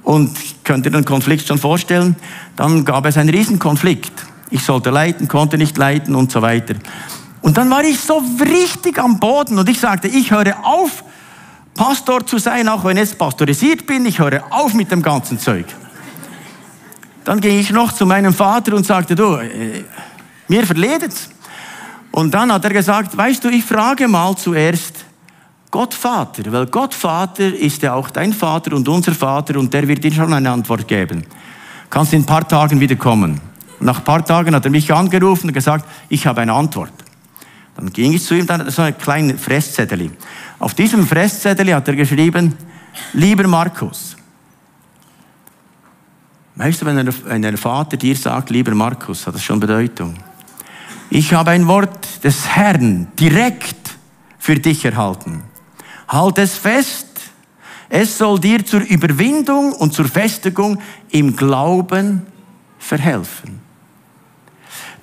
Und 0.02 0.36
könnt 0.64 0.86
ihr 0.86 0.92
den 0.92 1.04
Konflikt 1.04 1.46
schon 1.46 1.58
vorstellen? 1.58 2.16
Dann 2.56 2.84
gab 2.84 3.04
es 3.06 3.18
einen 3.18 3.28
Riesenkonflikt. 3.28 4.12
Ich 4.50 4.62
sollte 4.62 4.90
leiten, 4.90 5.28
konnte 5.28 5.58
nicht 5.58 5.76
leiten 5.76 6.14
und 6.14 6.32
so 6.32 6.40
weiter. 6.40 6.74
Und 7.42 7.56
dann 7.58 7.70
war 7.70 7.84
ich 7.84 8.00
so 8.00 8.22
richtig 8.40 8.98
am 8.98 9.20
Boden 9.20 9.58
und 9.58 9.68
ich 9.68 9.78
sagte, 9.78 10.08
ich 10.08 10.30
höre 10.30 10.64
auf, 10.64 11.04
Pastor 11.74 12.26
zu 12.26 12.38
sein, 12.38 12.68
auch 12.68 12.84
wenn 12.84 12.96
ich 12.96 13.16
pastorisiert 13.16 13.86
bin, 13.86 14.04
ich 14.06 14.18
höre 14.18 14.42
auf 14.50 14.74
mit 14.74 14.90
dem 14.90 15.02
ganzen 15.02 15.38
Zeug. 15.38 15.66
Dann 17.24 17.40
ging 17.40 17.58
ich 17.58 17.70
noch 17.70 17.92
zu 17.92 18.04
meinem 18.04 18.34
Vater 18.34 18.74
und 18.74 18.84
sagte, 18.84 19.14
du, 19.14 19.38
mir 20.48 20.66
verledet's. 20.66 21.30
Und 22.10 22.32
dann 22.32 22.52
hat 22.52 22.64
er 22.64 22.70
gesagt, 22.70 23.16
weißt 23.16 23.44
du, 23.44 23.48
ich 23.48 23.64
frage 23.64 24.08
mal 24.08 24.36
zuerst 24.36 25.04
Gott 25.70 25.92
Vater, 25.92 26.50
weil 26.50 26.66
Gott 26.66 26.94
Vater 26.94 27.54
ist 27.54 27.82
ja 27.82 27.92
auch 27.92 28.10
dein 28.10 28.32
Vater 28.32 28.74
und 28.74 28.88
unser 28.88 29.12
Vater 29.12 29.58
und 29.58 29.72
der 29.72 29.86
wird 29.86 30.02
dir 30.02 30.12
schon 30.12 30.32
eine 30.32 30.50
Antwort 30.50 30.88
geben. 30.88 31.24
Kannst 31.90 32.12
in 32.14 32.22
ein 32.22 32.26
paar 32.26 32.48
Tagen 32.48 32.80
wieder 32.80 32.96
kommen. 32.96 33.40
Nach 33.80 33.98
ein 33.98 34.04
paar 34.04 34.24
Tagen 34.24 34.54
hat 34.54 34.64
er 34.64 34.70
mich 34.70 34.92
angerufen 34.92 35.48
und 35.48 35.52
gesagt, 35.52 35.86
ich 36.08 36.26
habe 36.26 36.40
eine 36.40 36.52
Antwort. 36.52 36.92
Dann 37.76 37.92
ging 37.92 38.12
ich 38.12 38.24
zu 38.24 38.34
ihm, 38.34 38.46
dann 38.46 38.68
so 38.70 38.82
ein 38.82 38.96
kleines 38.98 39.40
Fresszettel. 39.40 40.10
Auf 40.58 40.74
diesem 40.74 41.06
Fresszettel 41.06 41.72
hat 41.74 41.86
er 41.86 41.94
geschrieben, 41.94 42.54
lieber 43.12 43.46
Markus. 43.46 44.16
Weißt 46.56 46.82
du, 46.82 46.86
wenn 46.86 47.44
ein 47.44 47.56
Vater 47.56 47.96
dir 47.96 48.16
sagt, 48.16 48.50
lieber 48.50 48.74
Markus, 48.74 49.26
hat 49.26 49.34
das 49.34 49.44
schon 49.44 49.60
Bedeutung. 49.60 50.16
Ich 51.10 51.32
habe 51.32 51.52
ein 51.52 51.66
Wort 51.66 52.24
des 52.24 52.48
Herrn 52.48 53.08
direkt 53.18 53.96
für 54.38 54.56
dich 54.56 54.84
erhalten. 54.84 55.42
Halt 56.08 56.38
es 56.38 56.56
fest. 56.56 57.06
Es 57.88 58.18
soll 58.18 58.38
dir 58.38 58.64
zur 58.64 58.80
Überwindung 58.80 59.72
und 59.72 59.94
zur 59.94 60.06
Festigung 60.06 60.78
im 61.10 61.34
Glauben 61.34 62.26
verhelfen. 62.78 63.60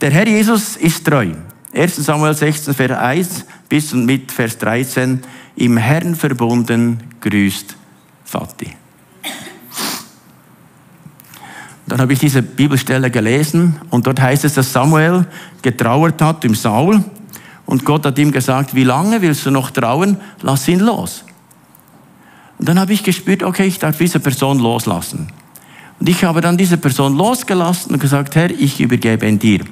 Der 0.02 0.12
Herr 0.12 0.28
Jesus 0.28 0.76
ist 0.78 1.06
treu. 1.06 1.32
1 1.74 1.96
Samuel 1.96 2.36
16, 2.36 2.74
Vers 2.74 2.98
1 2.98 3.46
bis 3.68 3.92
und 3.92 4.06
mit 4.06 4.32
Vers 4.32 4.58
13. 4.60 5.22
Im 5.56 5.78
Herrn 5.78 6.16
verbunden 6.16 7.00
grüßt 7.22 7.76
Vati. 8.26 8.76
Dann 11.88 12.00
habe 12.02 12.14
ich 12.14 12.20
diese 12.20 12.42
Bibelstelle 12.42 13.12
gelesen 13.12 13.76
und 13.92 14.08
dort 14.08 14.20
heißt 14.20 14.44
es, 14.46 14.56
dass 14.56 14.74
Samuel 14.74 15.26
getrauert 15.62 16.22
hat 16.22 16.44
im 16.44 16.56
Saul 16.56 17.04
und 17.66 17.86
Gott 17.86 18.06
hat 18.06 18.18
ihm 18.18 18.32
gesagt, 18.32 18.76
wie 18.76 18.84
lange 18.84 19.22
willst 19.22 19.46
du 19.46 19.52
noch 19.52 19.72
trauen? 19.72 20.18
Lass 20.42 20.68
ihn 20.68 20.80
los. 20.80 21.24
Und 22.58 22.70
dann 22.70 22.80
habe 22.80 22.94
ich 22.94 23.04
gespürt, 23.04 23.44
okay, 23.44 23.66
ich 23.66 23.80
darf 23.80 23.98
diese 23.98 24.20
Person 24.20 24.60
loslassen. 24.60 25.28
Und 26.00 26.10
ich 26.10 26.24
habe 26.24 26.42
dann 26.42 26.58
diese 26.58 26.78
Person 26.78 27.18
losgelassen 27.18 27.94
und 27.94 28.00
gesagt, 28.00 28.36
Herr, 28.36 28.50
ich 28.50 28.80
übergebe 28.80 29.28
ihn 29.28 29.40
dir. 29.40 29.62
Und 29.62 29.70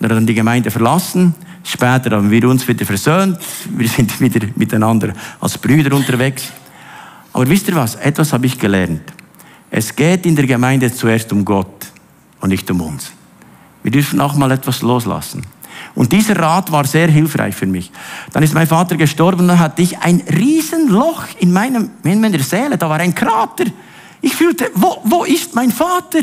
er 0.00 0.10
hat 0.10 0.16
dann 0.16 0.26
die 0.26 0.34
Gemeinde 0.34 0.70
verlassen. 0.70 1.34
Später 1.62 2.10
haben 2.16 2.30
wir 2.30 2.48
uns 2.48 2.66
wieder 2.66 2.84
versöhnt. 2.84 3.38
Wir 3.76 3.88
sind 3.88 4.20
wieder 4.20 4.46
miteinander 4.56 5.12
als 5.40 5.58
Brüder 5.58 5.94
unterwegs. 5.94 6.44
Aber 7.32 7.48
wisst 7.48 7.68
ihr 7.68 7.76
was? 7.76 7.94
Etwas 7.94 8.32
habe 8.32 8.46
ich 8.46 8.58
gelernt. 8.58 9.02
Es 9.70 9.94
geht 9.94 10.26
in 10.26 10.34
der 10.34 10.46
Gemeinde 10.46 10.92
zuerst 10.92 11.32
um 11.32 11.44
Gott 11.44 11.86
und 12.40 12.50
nicht 12.50 12.68
um 12.70 12.80
uns. 12.80 13.12
Wir 13.82 13.92
dürfen 13.92 14.20
auch 14.20 14.34
mal 14.34 14.50
etwas 14.50 14.82
loslassen. 14.82 15.46
Und 15.94 16.12
dieser 16.12 16.38
Rat 16.38 16.70
war 16.70 16.84
sehr 16.84 17.08
hilfreich 17.08 17.54
für 17.54 17.66
mich. 17.66 17.90
Dann 18.32 18.42
ist 18.42 18.54
mein 18.54 18.66
Vater 18.66 18.96
gestorben 18.96 19.42
und 19.42 19.48
dann 19.48 19.58
hatte 19.58 19.82
ich 19.82 19.98
ein 19.98 20.22
Riesenloch 20.30 21.24
in, 21.38 21.52
meinem, 21.52 21.90
in 22.02 22.20
meiner 22.20 22.40
Seele. 22.40 22.76
Da 22.76 22.88
war 22.88 22.98
ein 22.98 23.14
Krater. 23.14 23.64
Ich 24.20 24.34
fühlte, 24.34 24.70
wo, 24.74 24.98
wo 25.04 25.24
ist 25.24 25.54
mein 25.54 25.70
Vater? 25.70 26.20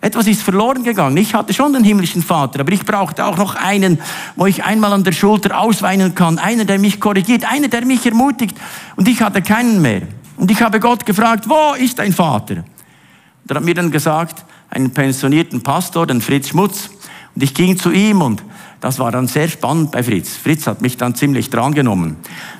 Etwas 0.00 0.28
ist 0.28 0.42
verloren 0.42 0.84
gegangen. 0.84 1.16
Ich 1.16 1.34
hatte 1.34 1.52
schon 1.52 1.72
den 1.72 1.82
himmlischen 1.82 2.22
Vater, 2.22 2.60
aber 2.60 2.70
ich 2.70 2.84
brauchte 2.84 3.24
auch 3.24 3.36
noch 3.36 3.56
einen, 3.56 3.98
wo 4.36 4.46
ich 4.46 4.62
einmal 4.62 4.92
an 4.92 5.02
der 5.02 5.10
Schulter 5.12 5.58
ausweinen 5.58 6.14
kann. 6.14 6.38
Einer, 6.38 6.64
der 6.64 6.78
mich 6.78 7.00
korrigiert, 7.00 7.50
einer, 7.50 7.66
der 7.66 7.84
mich 7.84 8.06
ermutigt. 8.06 8.56
Und 8.94 9.08
ich 9.08 9.20
hatte 9.20 9.42
keinen 9.42 9.82
mehr. 9.82 10.02
Und 10.38 10.50
ich 10.50 10.62
habe 10.62 10.78
Gott 10.78 11.04
gefragt, 11.04 11.48
wo 11.48 11.74
ist 11.74 11.98
dein 11.98 12.12
Vater? 12.12 12.56
Und 12.58 13.50
er 13.50 13.56
hat 13.56 13.64
mir 13.64 13.74
dann 13.74 13.90
gesagt, 13.90 14.44
einen 14.70 14.92
pensionierten 14.92 15.62
Pastor, 15.62 16.06
den 16.06 16.20
Fritz 16.20 16.48
Schmutz. 16.48 16.90
Und 17.34 17.42
ich 17.42 17.54
ging 17.54 17.76
zu 17.76 17.90
ihm 17.90 18.22
und 18.22 18.42
das 18.80 18.98
war 19.00 19.10
dann 19.10 19.26
sehr 19.26 19.48
spannend 19.48 19.90
bei 19.90 20.02
Fritz. 20.02 20.36
Fritz 20.36 20.66
hat 20.66 20.80
mich 20.80 20.96
dann 20.96 21.14
ziemlich 21.14 21.50
drangenommen. 21.50 22.16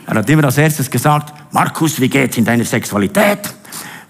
Er 0.07 0.17
hat 0.17 0.29
immer 0.29 0.45
als 0.45 0.59
erstes 0.59 0.91
gesagt, 0.91 1.33
Markus, 1.53 2.01
wie 2.01 2.09
geht's 2.09 2.37
in 2.37 2.45
deiner 2.45 2.65
Sexualität? 2.65 3.55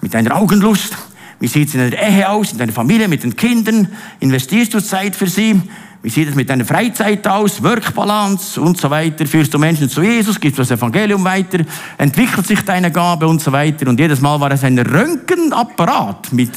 Mit 0.01 0.15
deiner 0.15 0.37
Augenlust? 0.37 0.97
Wie 1.41 1.47
sieht 1.47 1.69
es 1.69 1.75
in 1.75 1.91
der 1.91 2.09
Ehe 2.09 2.29
aus, 2.29 2.53
in 2.53 2.59
deiner 2.59 2.73
Familie, 2.73 3.07
mit 3.09 3.23
den 3.23 3.37
Kindern? 3.37 3.89
Investierst 4.21 4.75
du 4.75 4.81
Zeit 4.81 5.15
für 5.15 5.29
sie? 5.29 5.61
Wie 6.03 6.11
sieht 6.11 6.29
es 6.29 6.35
mit 6.35 6.49
deiner 6.49 6.65
Freizeit 6.65 7.27
aus? 7.27 7.63
Work-Balance 7.63 8.61
und 8.61 8.81
so 8.81 8.89
weiter. 8.89 9.27
Führst 9.27 9.53
du 9.53 9.59
Menschen 9.59 9.89
zu 9.89 10.03
Jesus? 10.03 10.39
Gibst 10.39 10.59
du 10.59 10.63
das 10.63 10.71
Evangelium 10.71 11.25
weiter? 11.25 11.59
Entwickelt 11.97 12.47
sich 12.47 12.61
deine 12.63 12.91
Gabe 12.93 13.27
und 13.27 13.41
so 13.41 13.51
weiter? 13.51 13.89
Und 13.89 13.99
jedes 13.99 14.21
Mal 14.21 14.41
war 14.41 14.51
es 14.53 14.63
ein 14.63 14.79
Röntgenapparat 14.79 16.33
mit, 16.33 16.53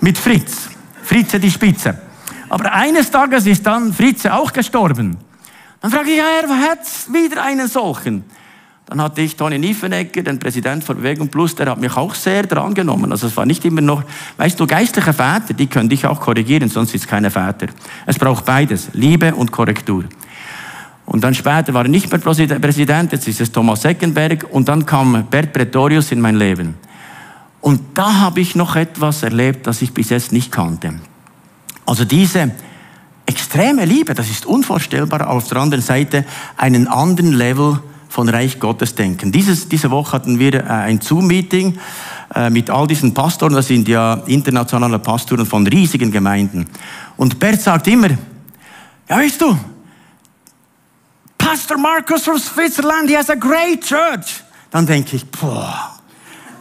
mit 0.00 0.18
Fritz. 0.18 0.68
Fritze 1.02 1.38
die 1.38 1.50
Spitze. 1.50 1.96
Aber 2.48 2.72
eines 2.72 3.10
Tages 3.10 3.46
ist 3.46 3.64
dann 3.66 3.92
Fritze 3.92 4.34
auch 4.34 4.52
gestorben. 4.52 5.16
Dann 5.80 5.90
frage 5.90 6.10
ich, 6.10 6.18
ja, 6.18 6.24
er 6.42 6.70
hat 6.70 6.80
wieder 7.12 7.42
einen 7.42 7.68
solchen. 7.68 8.24
Dann 8.92 9.00
hatte 9.00 9.22
ich 9.22 9.36
Toni 9.36 9.58
Niefenegger, 9.58 10.20
den 10.20 10.38
Präsident 10.38 10.84
von 10.84 10.98
Bewegung 10.98 11.28
Plus, 11.28 11.54
der 11.54 11.70
hat 11.70 11.80
mich 11.80 11.96
auch 11.96 12.14
sehr 12.14 12.42
drangenommen. 12.42 13.10
Also 13.10 13.26
es 13.26 13.34
war 13.38 13.46
nicht 13.46 13.64
immer 13.64 13.80
noch, 13.80 14.04
weißt 14.36 14.60
du, 14.60 14.66
geistliche 14.66 15.14
Väter, 15.14 15.54
die 15.54 15.66
können 15.66 15.88
dich 15.88 16.04
auch 16.04 16.20
korrigieren, 16.20 16.68
sonst 16.68 16.94
ist 16.94 17.04
es 17.04 17.08
keine 17.08 17.30
Väter. 17.30 17.68
Es 18.04 18.18
braucht 18.18 18.44
beides, 18.44 18.90
Liebe 18.92 19.34
und 19.34 19.50
Korrektur. 19.50 20.04
Und 21.06 21.24
dann 21.24 21.34
später 21.34 21.72
war 21.72 21.86
er 21.86 21.88
nicht 21.88 22.10
mehr 22.10 22.20
Präsident, 22.20 23.12
jetzt 23.12 23.26
ist 23.26 23.40
es 23.40 23.50
Thomas 23.50 23.82
Eckenberg 23.86 24.44
und 24.50 24.68
dann 24.68 24.84
kam 24.84 25.24
Bert 25.30 25.54
Pretorius 25.54 26.12
in 26.12 26.20
mein 26.20 26.36
Leben. 26.36 26.74
Und 27.62 27.80
da 27.94 28.20
habe 28.20 28.40
ich 28.40 28.54
noch 28.54 28.76
etwas 28.76 29.22
erlebt, 29.22 29.66
das 29.66 29.80
ich 29.80 29.94
bis 29.94 30.10
jetzt 30.10 30.32
nicht 30.32 30.52
kannte. 30.52 31.00
Also 31.86 32.04
diese 32.04 32.50
extreme 33.24 33.86
Liebe, 33.86 34.12
das 34.12 34.28
ist 34.28 34.44
unvorstellbar, 34.44 35.30
auf 35.30 35.48
der 35.48 35.56
anderen 35.56 35.82
Seite 35.82 36.26
einen 36.58 36.88
anderen 36.88 37.32
Level 37.32 37.80
von 38.12 38.28
Reich 38.28 38.60
Gottes 38.60 38.94
denken. 38.94 39.32
Dieses, 39.32 39.70
diese 39.70 39.90
Woche 39.90 40.12
hatten 40.12 40.38
wir 40.38 40.52
äh, 40.52 40.68
ein 40.68 41.00
Zoom-Meeting 41.00 41.78
äh, 42.34 42.50
mit 42.50 42.68
all 42.68 42.86
diesen 42.86 43.14
Pastoren, 43.14 43.54
das 43.54 43.68
sind 43.68 43.88
ja 43.88 44.20
internationale 44.26 44.98
Pastoren 44.98 45.46
von 45.46 45.66
riesigen 45.66 46.12
Gemeinden. 46.12 46.66
Und 47.16 47.38
Bert 47.38 47.62
sagt 47.62 47.86
immer, 47.86 48.10
ja 49.08 49.16
weißt 49.16 49.40
du, 49.40 49.56
Pastor 51.38 51.78
Marcus 51.78 52.24
from 52.24 52.38
Switzerland, 52.38 53.08
he 53.08 53.16
has 53.16 53.30
a 53.30 53.34
great 53.34 53.80
church. 53.80 54.44
Dann 54.70 54.86
denke 54.86 55.16
ich, 55.16 55.24
boah, 55.30 55.98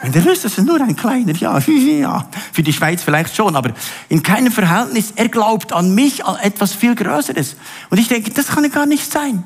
wenn 0.01 0.13
der 0.13 0.25
es 0.27 0.45
ist 0.45 0.57
nur 0.57 0.79
ein 0.79 0.95
kleiner, 0.95 1.33
ja, 1.33 1.59
ja, 1.67 2.29
für 2.53 2.63
die 2.63 2.71
Schweiz 2.71 3.03
vielleicht 3.03 3.35
schon, 3.35 3.57
aber 3.57 3.71
in 4.07 4.23
keinem 4.23 4.53
Verhältnis, 4.53 5.11
er 5.17 5.27
glaubt 5.27 5.73
an 5.73 5.93
mich, 5.93 6.23
an 6.23 6.37
etwas 6.37 6.73
viel 6.73 6.95
Größeres. 6.95 7.57
Und 7.89 7.97
ich 7.97 8.07
denke, 8.07 8.31
das 8.31 8.47
kann 8.47 8.63
ja 8.63 8.69
gar 8.69 8.85
nicht 8.85 9.11
sein. 9.11 9.43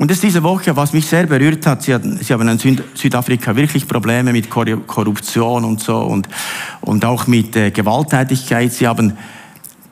Und 0.00 0.10
das 0.10 0.20
diese 0.20 0.42
Woche, 0.42 0.74
was 0.76 0.94
mich 0.94 1.04
sehr 1.04 1.26
berührt 1.26 1.66
hat, 1.66 1.82
sie, 1.82 1.92
hatten, 1.92 2.16
sie 2.16 2.32
haben 2.32 2.48
in 2.48 2.58
Süd 2.58 2.82
Südafrika 2.94 3.54
wirklich 3.54 3.86
Probleme 3.86 4.32
mit 4.32 4.48
Korruption 4.48 5.62
und 5.62 5.82
so 5.82 5.98
und, 5.98 6.26
und 6.80 7.04
auch 7.04 7.26
mit 7.26 7.54
äh, 7.54 7.70
Gewalttätigkeit. 7.70 8.72
Sie 8.72 8.86
haben 8.86 9.18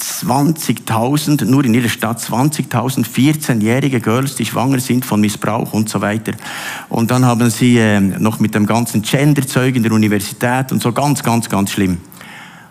20.000, 0.01 1.45
nur 1.45 1.63
in 1.67 1.75
ihrer 1.75 1.91
Stadt 1.91 2.21
20.000 2.21 3.05
14-jährige 3.05 4.01
Girls, 4.01 4.35
die 4.35 4.47
schwanger 4.47 4.81
sind 4.81 5.05
von 5.05 5.21
Missbrauch 5.21 5.75
und 5.75 5.91
so 5.91 6.01
weiter. 6.01 6.33
Und 6.89 7.11
dann 7.11 7.27
haben 7.27 7.51
sie 7.51 7.77
äh, 7.77 8.01
noch 8.01 8.41
mit 8.41 8.55
dem 8.55 8.65
ganzen 8.65 9.03
Genderzeug 9.03 9.77
in 9.77 9.83
der 9.83 9.93
Universität 9.93 10.73
und 10.73 10.81
so 10.81 10.91
ganz, 10.93 11.23
ganz, 11.23 11.51
ganz 11.51 11.73
schlimm. 11.73 11.99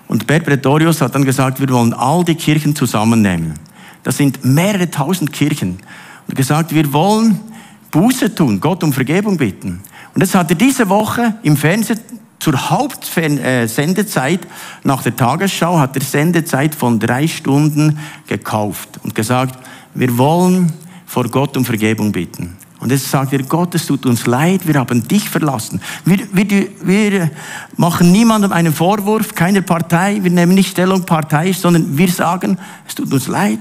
Und 0.07 0.25
Bert 0.25 0.43
Pretorius 0.43 1.01
hat 1.01 1.13
dann 1.13 1.23
gesagt, 1.23 1.59
wir 1.59 1.69
wollen 1.69 1.93
all 1.93 2.25
die 2.25 2.33
Kirchen 2.33 2.75
zusammennehmen. 2.75 3.53
Das 4.01 4.17
sind 4.17 4.43
mehrere 4.43 4.89
tausend 4.89 5.31
Kirchen 5.31 5.77
und 6.27 6.35
gesagt, 6.35 6.73
wir 6.73 6.91
wollen 6.93 7.39
Buße 7.91 8.33
tun, 8.35 8.59
Gott 8.59 8.83
um 8.83 8.93
Vergebung 8.93 9.37
bitten. 9.37 9.81
Und 10.13 10.21
das 10.21 10.35
hat 10.35 10.49
er 10.49 10.55
diese 10.55 10.89
Woche 10.89 11.35
im 11.43 11.55
Fernsehen 11.57 11.99
zur 12.39 12.69
Hauptsendezeit 12.69 14.41
nach 14.83 15.01
der 15.01 15.15
Tagesschau 15.15 15.79
hat 15.79 15.95
er 15.95 16.03
Sendezeit 16.03 16.75
von 16.75 16.99
drei 16.99 17.27
Stunden 17.27 17.99
gekauft 18.27 18.99
und 19.03 19.15
gesagt, 19.15 19.57
wir 19.95 20.17
wollen 20.17 20.71
vor 21.05 21.25
Gott 21.29 21.57
um 21.57 21.65
Vergebung 21.65 22.11
bitten. 22.11 22.55
Und 22.79 22.91
jetzt 22.91 23.09
sagt 23.09 23.33
er, 23.33 23.41
Gott, 23.41 23.73
es 23.73 23.87
tut 23.87 24.05
uns 24.05 24.27
leid, 24.27 24.67
wir 24.67 24.75
haben 24.75 25.07
dich 25.07 25.27
verlassen. 25.27 25.81
Wir, 26.05 26.19
wir, 26.31 26.67
wir 26.83 27.31
machen 27.75 28.11
niemandem 28.11 28.51
einen 28.51 28.71
Vorwurf, 28.71 29.33
keine 29.33 29.63
Partei, 29.63 30.19
wir 30.21 30.29
nehmen 30.29 30.53
nicht 30.53 30.69
Stellung 30.69 31.03
parteiisch, 31.03 31.57
sondern 31.57 31.97
wir 31.97 32.09
sagen, 32.09 32.59
es 32.87 32.93
tut 32.93 33.11
uns 33.11 33.27
leid, 33.27 33.59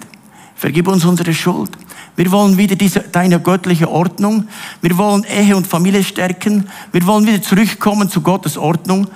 vergib 0.57 0.89
uns 0.89 1.05
unsere 1.05 1.33
Schuld. 1.33 1.71
Wir 2.17 2.33
wollen 2.33 2.57
wieder 2.57 2.75
diese, 2.75 3.01
deine 3.01 3.39
göttliche 3.39 3.91
Ordnung. 3.91 4.49
Wir 4.81 4.97
wollen 4.97 5.25
Ehe 5.25 5.55
und 5.57 5.67
Familie 5.67 6.03
stärken. 6.03 6.69
Wir 6.91 7.07
wollen 7.07 7.27
wieder 7.27 7.43
zurückkommen 7.43 8.09
zu 8.09 8.23
Gottes 8.23 8.57
Ordnung. 8.57 9.07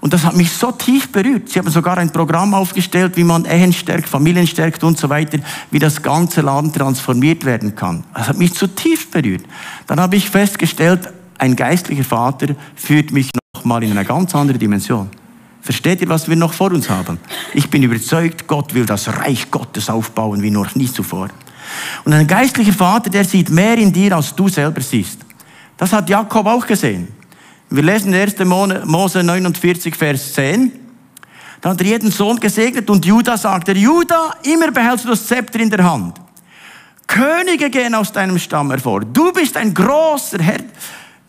Und 0.00 0.12
das 0.12 0.24
hat 0.24 0.36
mich 0.36 0.52
so 0.52 0.70
tief 0.70 1.10
berührt. 1.10 1.48
Sie 1.48 1.58
haben 1.58 1.70
sogar 1.70 1.98
ein 1.98 2.10
Programm 2.10 2.54
aufgestellt, 2.54 3.16
wie 3.16 3.24
man 3.24 3.46
Ehen 3.46 3.72
stärkt, 3.72 4.08
Familien 4.08 4.46
stärkt 4.46 4.84
und 4.84 4.98
so 4.98 5.08
weiter, 5.08 5.38
wie 5.70 5.78
das 5.78 6.02
ganze 6.02 6.42
Land 6.42 6.76
transformiert 6.76 7.44
werden 7.44 7.74
kann. 7.74 8.04
Das 8.14 8.28
hat 8.28 8.38
mich 8.38 8.54
zutiefst 8.54 9.10
berührt. 9.10 9.44
Dann 9.86 9.98
habe 9.98 10.16
ich 10.16 10.28
festgestellt, 10.28 11.10
ein 11.38 11.56
geistlicher 11.56 12.04
Vater 12.04 12.54
führt 12.76 13.12
mich 13.12 13.30
noch 13.54 13.64
mal 13.64 13.82
in 13.82 13.92
eine 13.92 14.04
ganz 14.04 14.34
andere 14.34 14.58
Dimension. 14.58 15.08
Versteht 15.64 16.02
ihr, 16.02 16.08
was 16.10 16.28
wir 16.28 16.36
noch 16.36 16.52
vor 16.52 16.72
uns 16.72 16.90
haben? 16.90 17.18
Ich 17.54 17.70
bin 17.70 17.82
überzeugt, 17.82 18.46
Gott 18.46 18.74
will 18.74 18.84
das 18.84 19.08
Reich 19.08 19.50
Gottes 19.50 19.88
aufbauen 19.88 20.42
wie 20.42 20.50
noch 20.50 20.74
nie 20.74 20.92
zuvor. 20.92 21.30
Und 22.04 22.12
ein 22.12 22.26
geistlicher 22.26 22.74
Vater, 22.74 23.08
der 23.08 23.24
sieht 23.24 23.48
mehr 23.48 23.78
in 23.78 23.90
dir, 23.90 24.14
als 24.14 24.34
du 24.36 24.46
selber 24.48 24.82
siehst. 24.82 25.20
Das 25.78 25.90
hat 25.94 26.10
Jakob 26.10 26.46
auch 26.46 26.66
gesehen. 26.66 27.08
Wir 27.70 27.82
lesen 27.82 28.12
in 28.12 28.20
1. 28.20 28.38
Mose 28.84 29.22
49, 29.24 29.96
Vers 29.96 30.34
10. 30.34 30.70
Da 31.62 31.70
hat 31.70 31.80
er 31.80 31.86
jeden 31.86 32.10
Sohn 32.10 32.38
gesegnet 32.38 32.90
und 32.90 33.06
Judah 33.06 33.38
sagte, 33.38 33.72
Judah, 33.72 34.36
immer 34.42 34.70
behältst 34.70 35.06
du 35.06 35.08
das 35.08 35.26
Zepter 35.26 35.60
in 35.60 35.70
der 35.70 35.82
Hand. 35.82 36.20
Könige 37.06 37.70
gehen 37.70 37.94
aus 37.94 38.12
deinem 38.12 38.38
Stamm 38.38 38.70
hervor. 38.70 39.00
Du 39.00 39.32
bist 39.32 39.56
ein 39.56 39.72
großer 39.72 40.42
Herr, 40.42 40.60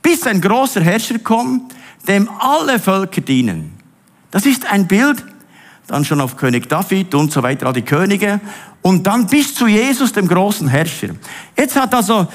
bist 0.02 0.28
ein 0.28 0.42
großer 0.42 0.82
Herrscher 0.82 1.20
kommen, 1.20 1.70
dem 2.06 2.30
alle 2.38 2.80
Völker 2.80 3.22
dienen. 3.22 3.75
Das 4.36 4.46
ist 4.46 4.70
ein 4.70 4.86
Bild, 4.86 5.24
dann 5.88 6.04
schon 6.04 6.20
auf 6.20 6.36
König 6.36 6.68
David 6.68 7.16
und 7.16 7.32
so 7.32 7.42
weiter, 7.42 7.68
all 7.68 7.72
die 7.72 7.84
Könige 7.84 8.42
und 8.82 9.08
dann 9.08 9.28
bis 9.28 9.56
zu 9.56 9.66
Jesus, 9.66 10.12
dem 10.12 10.28
großen 10.28 10.68
Herrscher. 10.68 11.12
Jetzt 11.56 11.78
hat 11.78 11.94
also 11.94 12.28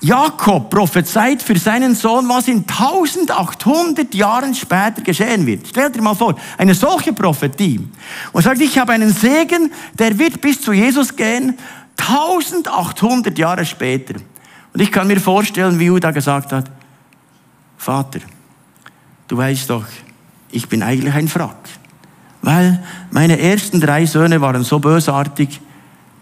Jakob 0.00 0.68
prophezeit 0.68 1.40
für 1.40 1.56
seinen 1.56 1.94
Sohn, 1.94 2.28
was 2.28 2.48
in 2.48 2.64
1800 2.68 4.12
Jahren 4.16 4.52
später 4.52 5.00
geschehen 5.00 5.46
wird. 5.46 5.68
Stell 5.68 5.92
dir 5.92 6.02
mal 6.02 6.16
vor, 6.16 6.34
eine 6.56 6.74
solche 6.74 7.12
Prophetie. 7.12 7.88
Und 8.32 8.42
sagt, 8.42 8.60
ich 8.60 8.76
habe 8.76 8.94
einen 8.94 9.12
Segen, 9.12 9.70
der 9.96 10.18
wird 10.18 10.40
bis 10.40 10.60
zu 10.60 10.72
Jesus 10.72 11.14
gehen, 11.14 11.56
1800 11.98 13.38
Jahre 13.38 13.64
später. 13.64 14.14
Und 14.74 14.80
ich 14.80 14.90
kann 14.90 15.06
mir 15.06 15.20
vorstellen, 15.20 15.78
wie 15.78 15.84
Judah 15.84 16.10
gesagt 16.10 16.50
hat, 16.50 16.68
Vater, 17.76 18.18
du 19.28 19.36
weißt 19.36 19.70
doch, 19.70 19.84
ich 20.50 20.68
bin 20.68 20.82
eigentlich 20.82 21.14
ein 21.14 21.28
Frack. 21.28 21.68
Weil 22.42 22.82
meine 23.10 23.38
ersten 23.38 23.80
drei 23.80 24.06
Söhne 24.06 24.40
waren 24.40 24.64
so 24.64 24.78
bösartig, 24.78 25.60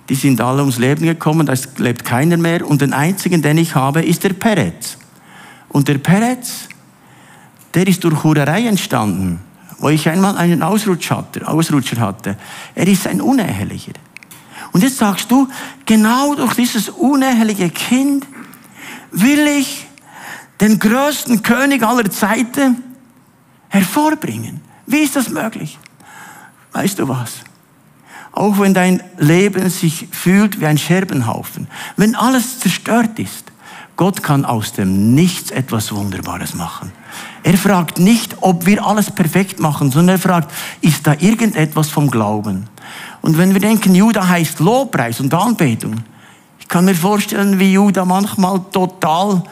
die 0.09 0.15
sind 0.15 0.41
alle 0.41 0.61
ums 0.61 0.79
Leben 0.79 1.05
gekommen, 1.05 1.47
da 1.47 1.55
lebt 1.79 2.05
keiner 2.05 2.37
mehr. 2.37 2.67
Und 2.67 2.81
den 2.81 2.93
einzigen, 2.93 3.43
den 3.43 3.59
ich 3.59 3.75
habe, 3.75 4.03
ist 4.03 4.25
der 4.25 4.33
Peretz. 4.33 4.99
Und 5.69 5.89
der 5.89 5.99
Peretz, 5.99 6.69
der 7.75 7.87
ist 7.87 8.05
durch 8.05 8.23
Hurerei 8.23 8.67
entstanden, 8.67 9.41
wo 9.79 9.89
ich 9.89 10.09
einmal 10.09 10.37
einen 10.37 10.63
Ausrutscher 10.63 11.19
hatte. 11.19 11.47
Ausrutscher 11.47 12.01
hatte. 12.01 12.37
Er 12.75 12.87
ist 12.87 13.07
ein 13.07 13.21
Unehelicher. 13.21 13.93
Und 14.73 14.83
jetzt 14.83 14.99
sagst 14.99 15.31
du, 15.31 15.49
genau 15.85 16.35
durch 16.35 16.55
dieses 16.55 16.89
uneheliche 16.89 17.69
Kind 17.71 18.27
will 19.11 19.47
ich 19.47 19.87
den 20.61 20.79
größten 20.79 21.43
König 21.43 21.83
aller 21.83 22.11
Zeiten 22.11 22.83
hervorbringen. 23.69 24.61
Wie 24.87 24.99
ist 24.99 25.17
das 25.17 25.29
möglich? 25.29 25.79
Weißt 26.73 26.99
du 26.99 27.09
was? 27.09 27.41
Auch 28.33 28.59
wenn 28.59 28.75
dein 28.75 29.03
Leben 29.17 29.71
sich 29.71 30.09
fühlt 30.13 30.61
wie 30.61 30.67
ein 30.67 30.79
Scherbenhaufen, 30.79 31.69
wenn 31.97 32.15
alles 32.15 32.61
zerstört 32.61 33.19
ist, 33.19 33.51
Gott 33.97 34.23
kann 34.23 34.45
aus 34.45 34.73
dem 34.73 35.15
Nichts 35.15 35.51
etwas 35.51 35.91
Wunderbares 35.91 36.55
machen. 36.55 36.93
Er 37.43 37.57
fragt 37.57 37.99
nicht, 37.99 38.37
ob 38.43 38.67
wir 38.67 38.85
alles 38.85 39.11
perfekt 39.11 39.59
machen, 39.59 39.91
sondern 39.91 40.17
er 40.17 40.21
fragt, 40.21 40.53
ist 40.83 41.07
da 41.07 41.15
irgendetwas 41.19 41.89
vom 41.89 42.11
Glauben? 42.11 42.69
Und 43.23 43.39
wenn 43.39 43.55
wir 43.55 43.61
denken, 43.61 43.95
Judah 43.95 44.29
heißt 44.29 44.61
Lobpreis 44.61 45.21
und 45.21 45.33
Anbetung, 45.33 45.95
ich 46.61 46.69
kann 46.69 46.85
mir 46.85 46.95
vorstellen, 46.95 47.59
wie 47.59 47.73
Judah 47.73 48.05
manchmal 48.05 48.61
total 48.71 49.43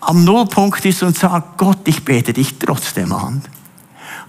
am 0.00 0.24
Nullpunkt 0.24 0.84
ist 0.84 1.02
und 1.02 1.16
sagt, 1.16 1.58
Gott, 1.58 1.86
ich 1.86 2.04
bete 2.04 2.32
dich 2.32 2.58
trotzdem 2.58 3.12
an 3.12 3.42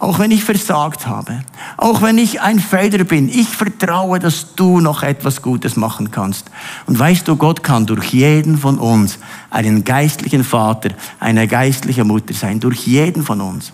auch 0.01 0.17
wenn 0.17 0.31
ich 0.31 0.43
versagt 0.43 1.05
habe, 1.05 1.43
auch 1.77 2.01
wenn 2.01 2.17
ich 2.17 2.41
ein 2.41 2.59
Fehler 2.59 3.03
bin, 3.03 3.29
ich 3.29 3.47
vertraue, 3.47 4.17
dass 4.17 4.55
du 4.55 4.79
noch 4.79 5.03
etwas 5.03 5.43
Gutes 5.43 5.75
machen 5.75 6.09
kannst. 6.09 6.49
Und 6.87 6.97
weißt 6.97 7.27
du, 7.27 7.35
Gott 7.35 7.61
kann 7.61 7.85
durch 7.85 8.11
jeden 8.11 8.57
von 8.57 8.79
uns 8.79 9.19
einen 9.51 9.83
geistlichen 9.83 10.43
Vater, 10.43 10.89
eine 11.19 11.47
geistliche 11.47 12.03
Mutter 12.03 12.33
sein, 12.33 12.59
durch 12.59 12.87
jeden 12.87 13.23
von 13.23 13.41
uns. 13.41 13.73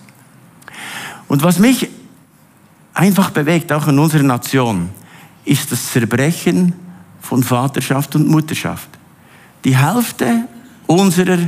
Und 1.28 1.42
was 1.42 1.58
mich 1.58 1.88
einfach 2.92 3.30
bewegt, 3.30 3.72
auch 3.72 3.88
in 3.88 3.98
unserer 3.98 4.22
Nation, 4.22 4.90
ist 5.46 5.72
das 5.72 5.92
Zerbrechen 5.92 6.74
von 7.22 7.42
Vaterschaft 7.42 8.14
und 8.16 8.28
Mutterschaft. 8.28 8.90
Die 9.64 9.78
Hälfte 9.78 10.44
unserer 10.86 11.38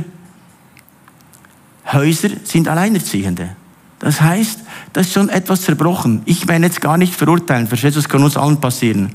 Häuser 1.85 2.29
sind 2.43 2.67
Alleinerziehende. 2.67 3.55
Das 3.99 4.21
heißt, 4.21 4.59
das 4.93 5.07
ist 5.07 5.13
schon 5.13 5.29
etwas 5.29 5.61
zerbrochen. 5.61 6.23
Ich 6.25 6.47
werde 6.47 6.65
jetzt 6.65 6.81
gar 6.81 6.97
nicht 6.97 7.15
verurteilen, 7.15 7.67
verstehst 7.67 7.95
du, 7.95 8.01
das 8.01 8.09
kann 8.09 8.23
uns 8.23 8.37
allen 8.37 8.59
passieren. 8.59 9.13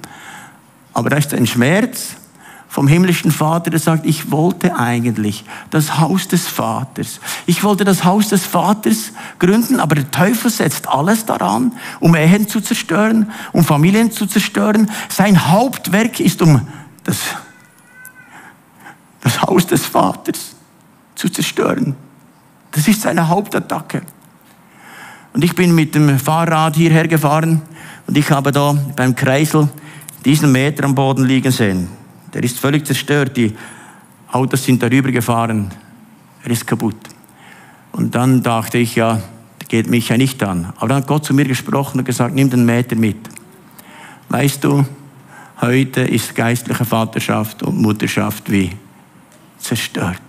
Aber 0.92 1.10
da 1.10 1.16
ist 1.16 1.34
ein 1.34 1.46
Schmerz 1.46 2.16
vom 2.68 2.88
himmlischen 2.88 3.30
Vater, 3.30 3.70
der 3.70 3.80
sagt, 3.80 4.06
ich 4.06 4.30
wollte 4.30 4.76
eigentlich 4.76 5.44
das 5.70 5.98
Haus 5.98 6.28
des 6.28 6.46
Vaters. 6.46 7.20
Ich 7.46 7.64
wollte 7.64 7.84
das 7.84 8.04
Haus 8.04 8.28
des 8.28 8.44
Vaters 8.44 9.12
gründen, 9.38 9.80
aber 9.80 9.94
der 9.94 10.10
Teufel 10.10 10.50
setzt 10.50 10.88
alles 10.88 11.24
daran, 11.26 11.72
um 12.00 12.14
Ehen 12.14 12.48
zu 12.48 12.60
zerstören, 12.60 13.30
um 13.52 13.64
Familien 13.64 14.10
zu 14.10 14.26
zerstören. 14.26 14.90
Sein 15.08 15.50
Hauptwerk 15.50 16.20
ist, 16.20 16.42
um 16.42 16.66
das 17.04 17.18
das 19.26 19.42
Haus 19.42 19.66
des 19.66 19.84
Vaters 19.84 20.54
zu 21.16 21.28
zerstören. 21.28 21.96
Das 22.76 22.86
ist 22.86 23.00
seine 23.00 23.26
Hauptattacke. 23.26 24.02
Und 25.32 25.42
ich 25.42 25.54
bin 25.54 25.74
mit 25.74 25.94
dem 25.94 26.18
Fahrrad 26.18 26.76
hierher 26.76 27.08
gefahren 27.08 27.62
und 28.06 28.18
ich 28.18 28.30
habe 28.30 28.52
da 28.52 28.76
beim 28.94 29.16
Kreisel 29.16 29.70
diesen 30.26 30.52
Meter 30.52 30.84
am 30.84 30.94
Boden 30.94 31.24
liegen 31.24 31.50
sehen. 31.50 31.88
Der 32.34 32.44
ist 32.44 32.60
völlig 32.60 32.86
zerstört. 32.86 33.34
Die 33.34 33.56
Autos 34.30 34.62
sind 34.62 34.82
darüber 34.82 35.10
gefahren. 35.10 35.70
Er 36.44 36.50
ist 36.50 36.66
kaputt. 36.66 36.98
Und 37.92 38.14
dann 38.14 38.42
dachte 38.42 38.76
ich, 38.76 38.94
ja, 38.94 39.22
geht 39.68 39.88
mich 39.88 40.10
ja 40.10 40.18
nicht 40.18 40.42
an. 40.42 40.74
Aber 40.76 40.88
dann 40.88 40.98
hat 40.98 41.06
Gott 41.06 41.24
zu 41.24 41.32
mir 41.32 41.46
gesprochen 41.46 42.00
und 42.00 42.04
gesagt, 42.04 42.34
nimm 42.34 42.50
den 42.50 42.66
Meter 42.66 42.94
mit. 42.94 43.16
Weißt 44.28 44.62
du, 44.62 44.84
heute 45.62 46.02
ist 46.02 46.34
geistliche 46.34 46.84
Vaterschaft 46.84 47.62
und 47.62 47.80
Mutterschaft 47.80 48.52
wie 48.52 48.70
zerstört. 49.58 50.20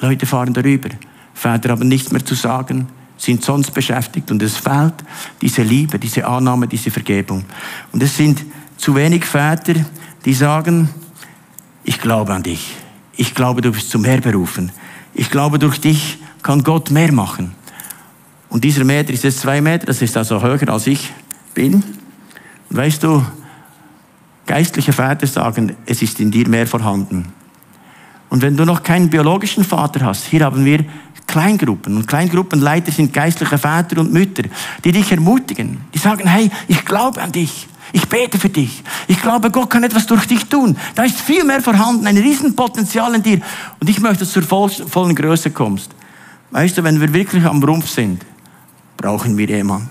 Leute 0.00 0.26
fahren 0.26 0.52
darüber. 0.52 0.88
Väter 1.34 1.70
haben 1.70 1.88
nichts 1.88 2.12
mehr 2.12 2.24
zu 2.24 2.34
sagen, 2.34 2.88
sind 3.16 3.44
sonst 3.44 3.72
beschäftigt 3.72 4.30
und 4.30 4.42
es 4.42 4.56
fehlt 4.56 4.94
diese 5.40 5.62
Liebe, 5.62 5.98
diese 5.98 6.26
Annahme, 6.26 6.66
diese 6.66 6.90
Vergebung. 6.90 7.44
Und 7.92 8.02
es 8.02 8.16
sind 8.16 8.44
zu 8.76 8.94
wenig 8.94 9.24
Väter, 9.24 9.74
die 10.24 10.34
sagen, 10.34 10.88
ich 11.84 12.00
glaube 12.00 12.32
an 12.32 12.42
dich. 12.42 12.76
Ich 13.16 13.34
glaube, 13.34 13.60
du 13.60 13.70
bist 13.70 13.90
zum 13.90 14.02
Meer 14.02 14.20
berufen. 14.20 14.72
Ich 15.14 15.30
glaube, 15.30 15.58
durch 15.58 15.80
dich 15.80 16.18
kann 16.42 16.62
Gott 16.62 16.90
mehr 16.90 17.12
machen. 17.12 17.52
Und 18.48 18.64
dieser 18.64 18.84
Meter 18.84 19.12
ist 19.12 19.24
jetzt 19.24 19.40
zwei 19.40 19.60
Meter, 19.60 19.86
das 19.86 20.02
ist 20.02 20.16
also 20.16 20.42
höher 20.42 20.68
als 20.68 20.86
ich 20.86 21.12
bin. 21.54 21.74
Und 22.70 22.76
weißt 22.76 23.02
du, 23.02 23.24
geistliche 24.46 24.92
Väter 24.92 25.26
sagen, 25.26 25.76
es 25.86 26.02
ist 26.02 26.20
in 26.20 26.30
dir 26.30 26.48
mehr 26.48 26.66
vorhanden. 26.66 27.32
Und 28.30 28.42
wenn 28.42 28.56
du 28.56 28.64
noch 28.64 28.82
keinen 28.82 29.10
biologischen 29.10 29.64
Vater 29.64 30.04
hast, 30.04 30.24
hier 30.24 30.44
haben 30.44 30.64
wir 30.64 30.84
Kleingruppen. 31.34 31.96
Und 31.96 32.06
Kleingruppenleiter 32.06 32.92
sind 32.92 33.12
geistliche 33.12 33.58
Väter 33.58 33.98
und 33.98 34.12
Mütter, 34.12 34.44
die 34.84 34.92
dich 34.92 35.10
ermutigen. 35.10 35.80
Die 35.92 35.98
sagen, 35.98 36.28
hey, 36.28 36.48
ich 36.68 36.84
glaube 36.84 37.20
an 37.20 37.32
dich. 37.32 37.66
Ich 37.92 38.08
bete 38.08 38.38
für 38.38 38.48
dich. 38.48 38.84
Ich 39.08 39.20
glaube, 39.20 39.50
Gott 39.50 39.68
kann 39.68 39.82
etwas 39.82 40.06
durch 40.06 40.26
dich 40.26 40.44
tun. 40.46 40.76
Da 40.94 41.02
ist 41.02 41.20
viel 41.20 41.42
mehr 41.42 41.60
vorhanden, 41.60 42.06
ein 42.06 42.16
Riesenpotenzial 42.16 43.16
in 43.16 43.22
dir. 43.24 43.40
Und 43.80 43.90
ich 43.90 43.98
möchte, 43.98 44.20
dass 44.20 44.32
du 44.32 44.42
zur 44.42 44.68
vollen 44.88 45.16
Größe 45.16 45.50
kommst. 45.50 45.90
Weißt 46.52 46.78
du, 46.78 46.84
wenn 46.84 47.00
wir 47.00 47.12
wirklich 47.12 47.44
am 47.44 47.60
Rumpf 47.60 47.88
sind, 47.88 48.24
brauchen 48.96 49.36
wir 49.36 49.48
jemanden, 49.48 49.90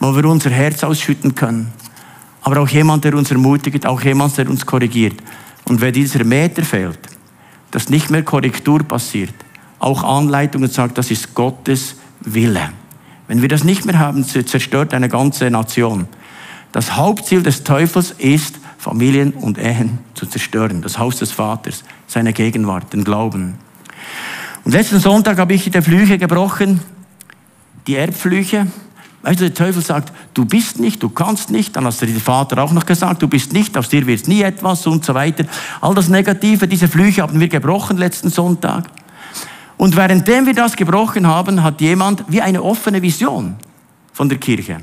wo 0.00 0.16
wir 0.16 0.24
unser 0.24 0.50
Herz 0.50 0.82
ausschütten 0.82 1.32
können. 1.32 1.72
Aber 2.42 2.58
auch 2.58 2.68
jemand, 2.68 3.04
der 3.04 3.14
uns 3.14 3.30
ermutigt, 3.30 3.86
auch 3.86 4.02
jemand, 4.02 4.36
der 4.36 4.50
uns 4.50 4.66
korrigiert. 4.66 5.22
Und 5.64 5.80
wenn 5.80 5.94
dieser 5.94 6.24
Meter 6.24 6.64
fehlt, 6.64 6.98
dass 7.70 7.88
nicht 7.88 8.10
mehr 8.10 8.24
Korrektur 8.24 8.82
passiert, 8.82 9.45
auch 9.78 10.02
Anleitungen 10.04 10.70
sagt, 10.70 10.98
das 10.98 11.10
ist 11.10 11.34
Gottes 11.34 11.96
Wille. 12.20 12.70
Wenn 13.28 13.42
wir 13.42 13.48
das 13.48 13.64
nicht 13.64 13.84
mehr 13.84 13.98
haben, 13.98 14.24
zerstört 14.24 14.94
eine 14.94 15.08
ganze 15.08 15.50
Nation. 15.50 16.06
Das 16.72 16.96
Hauptziel 16.96 17.42
des 17.42 17.64
Teufels 17.64 18.12
ist, 18.12 18.58
Familien 18.78 19.32
und 19.32 19.58
Ehen 19.58 19.98
zu 20.14 20.26
zerstören. 20.26 20.82
Das 20.82 20.98
Haus 20.98 21.16
des 21.16 21.32
Vaters, 21.32 21.84
seine 22.06 22.32
Gegenwart, 22.32 22.92
den 22.92 23.02
Glauben. 23.02 23.54
Und 24.64 24.72
letzten 24.72 25.00
Sonntag 25.00 25.38
habe 25.38 25.54
ich 25.54 25.70
die 25.70 25.82
Flüche 25.82 26.18
gebrochen, 26.18 26.80
die 27.86 27.96
Erbflüche. 27.96 28.66
Weißt 29.22 29.40
du, 29.40 29.44
der 29.44 29.54
Teufel 29.54 29.82
sagt, 29.82 30.12
du 30.34 30.44
bist 30.44 30.78
nicht, 30.78 31.02
du 31.02 31.08
kannst 31.08 31.50
nicht. 31.50 31.74
Dann 31.74 31.84
hat 31.84 32.00
der 32.00 32.08
Vater 32.08 32.62
auch 32.62 32.72
noch 32.72 32.86
gesagt, 32.86 33.22
du 33.22 33.28
bist 33.28 33.52
nicht, 33.52 33.76
aus 33.76 33.88
dir 33.88 34.06
wird 34.06 34.28
nie 34.28 34.42
etwas 34.42 34.86
und 34.86 35.04
so 35.04 35.14
weiter. 35.14 35.44
All 35.80 35.94
das 35.94 36.08
Negative, 36.08 36.68
diese 36.68 36.86
Flüche 36.86 37.22
haben 37.22 37.40
wir 37.40 37.48
gebrochen 37.48 37.96
letzten 37.96 38.30
Sonntag. 38.30 38.84
Und 39.76 39.96
währenddem 39.96 40.46
wir 40.46 40.54
das 40.54 40.74
gebrochen 40.74 41.26
haben, 41.26 41.62
hat 41.62 41.80
jemand 41.80 42.24
wie 42.28 42.40
eine 42.40 42.62
offene 42.62 43.02
Vision 43.02 43.56
von 44.12 44.28
der 44.28 44.38
Kirche. 44.38 44.80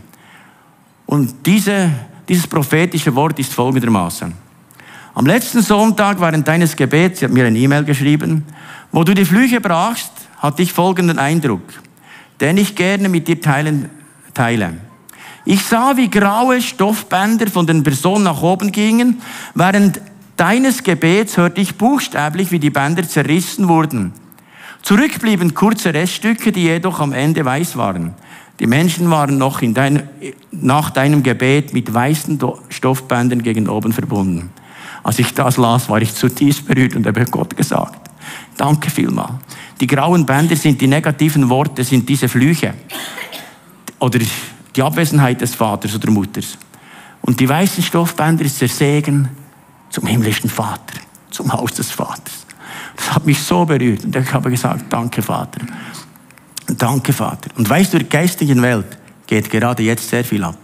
Und 1.06 1.46
diese, 1.46 1.90
dieses 2.28 2.48
prophetische 2.48 3.14
Wort 3.16 3.40
ist 3.40 3.54
folgendermaßen. 3.54 4.34
Am 5.16 5.26
letzten 5.26 5.62
Sonntag 5.62 6.20
während 6.20 6.48
deines 6.48 6.76
Gebets, 6.76 7.20
sie 7.20 7.26
hat 7.26 7.32
mir 7.32 7.46
eine 7.46 7.58
E-Mail 7.58 7.84
geschrieben, 7.84 8.46
wo 8.92 9.04
du 9.04 9.14
die 9.14 9.26
Flüche 9.26 9.62
brachst, 9.62 10.12
hatte 10.38 10.62
ich 10.64 10.74
folgenden 10.74 11.20
Eindruck, 11.20 11.62
den 12.42 12.58
ich 12.58 12.76
gerne 12.76 13.10
mit 13.10 13.28
dir 13.28 13.40
teilen, 13.40 13.90
teile. 14.34 14.74
Ich 15.46 15.64
sah, 15.66 15.98
wie 15.98 16.10
graue 16.10 16.62
Stoffbänder 16.62 17.48
von 17.48 17.68
den 17.68 17.84
Personen 17.84 18.24
nach 18.24 18.42
oben 18.42 18.72
gingen. 18.72 19.22
Während 19.56 20.02
deines 20.38 20.84
Gebets 20.84 21.38
hörte 21.38 21.62
ich 21.62 21.76
buchstäblich, 21.76 22.52
wie 22.52 22.60
die 22.60 22.70
Bänder 22.70 23.08
zerrissen 23.08 23.68
wurden. 23.68 24.14
Zurück 24.84 25.20
blieben 25.20 25.54
kurze 25.54 25.94
Reststücke, 25.94 26.52
die 26.52 26.64
jedoch 26.64 27.00
am 27.00 27.14
Ende 27.14 27.44
weiß 27.44 27.78
waren. 27.78 28.14
Die 28.60 28.68
Menschen 28.68 29.10
waren 29.10 29.38
noch 29.38 29.62
in 29.62 29.74
dein, 29.74 30.08
nach 30.52 30.92
deinem 30.92 31.24
Gebet 31.24 31.74
mit 31.74 31.92
weißen 31.92 32.40
Stoffbändern 32.70 33.42
gegen 33.42 33.68
oben 33.68 33.94
verbunden. 33.94 34.52
Als 35.02 35.20
ich 35.20 35.34
das 35.34 35.58
las, 35.58 35.90
war 35.90 36.02
ich 36.02 36.14
zutiefst 36.14 36.68
berührt 36.68 36.96
und 36.96 37.08
habe 37.08 37.26
Gott 37.26 37.58
gesagt, 37.58 38.04
Danke 38.58 38.90
vielmal. 38.90 39.40
Die 39.80 39.88
grauen 39.88 40.26
Bänder 40.26 40.56
sind 40.56 40.80
die 40.80 40.88
negativen 40.88 41.50
Worte, 41.50 41.84
sind 41.84 42.08
diese 42.08 42.30
Flüche. 42.30 42.74
Oder 44.00 44.20
die 44.76 44.82
Abwesenheit 44.82 45.42
des 45.42 45.56
Vaters 45.56 45.96
oder 45.96 46.12
Mutters. 46.12 46.58
Und 47.22 47.40
die 47.40 47.48
weißen 47.50 47.84
Stoffbänder 47.84 48.46
ist 48.46 48.62
der 48.62 48.68
Segen 48.68 49.30
zum 49.90 50.08
himmlischen 50.08 50.50
Vater, 50.50 51.00
zum 51.32 51.52
Haus 51.52 51.74
des 51.74 51.92
Vaters. 51.92 52.43
Das 52.96 53.14
hat 53.14 53.26
mich 53.26 53.42
so 53.42 53.66
berührt. 53.66 54.06
Und 54.06 54.16
ich 54.16 54.34
habe 54.34 54.50
gesagt, 54.50 54.86
danke 54.90 55.22
Vater. 55.22 55.62
Danke 56.78 57.14
Vater. 57.14 57.50
Und 57.58 57.70
weißt 57.70 57.94
du, 57.94 57.98
in 57.98 58.10
der 58.10 58.22
geistigen 58.22 58.62
Welt 58.62 58.98
geht 59.28 59.50
gerade 59.50 59.84
jetzt 59.84 60.10
sehr 60.10 60.24
viel 60.24 60.44
ab. 60.44 60.58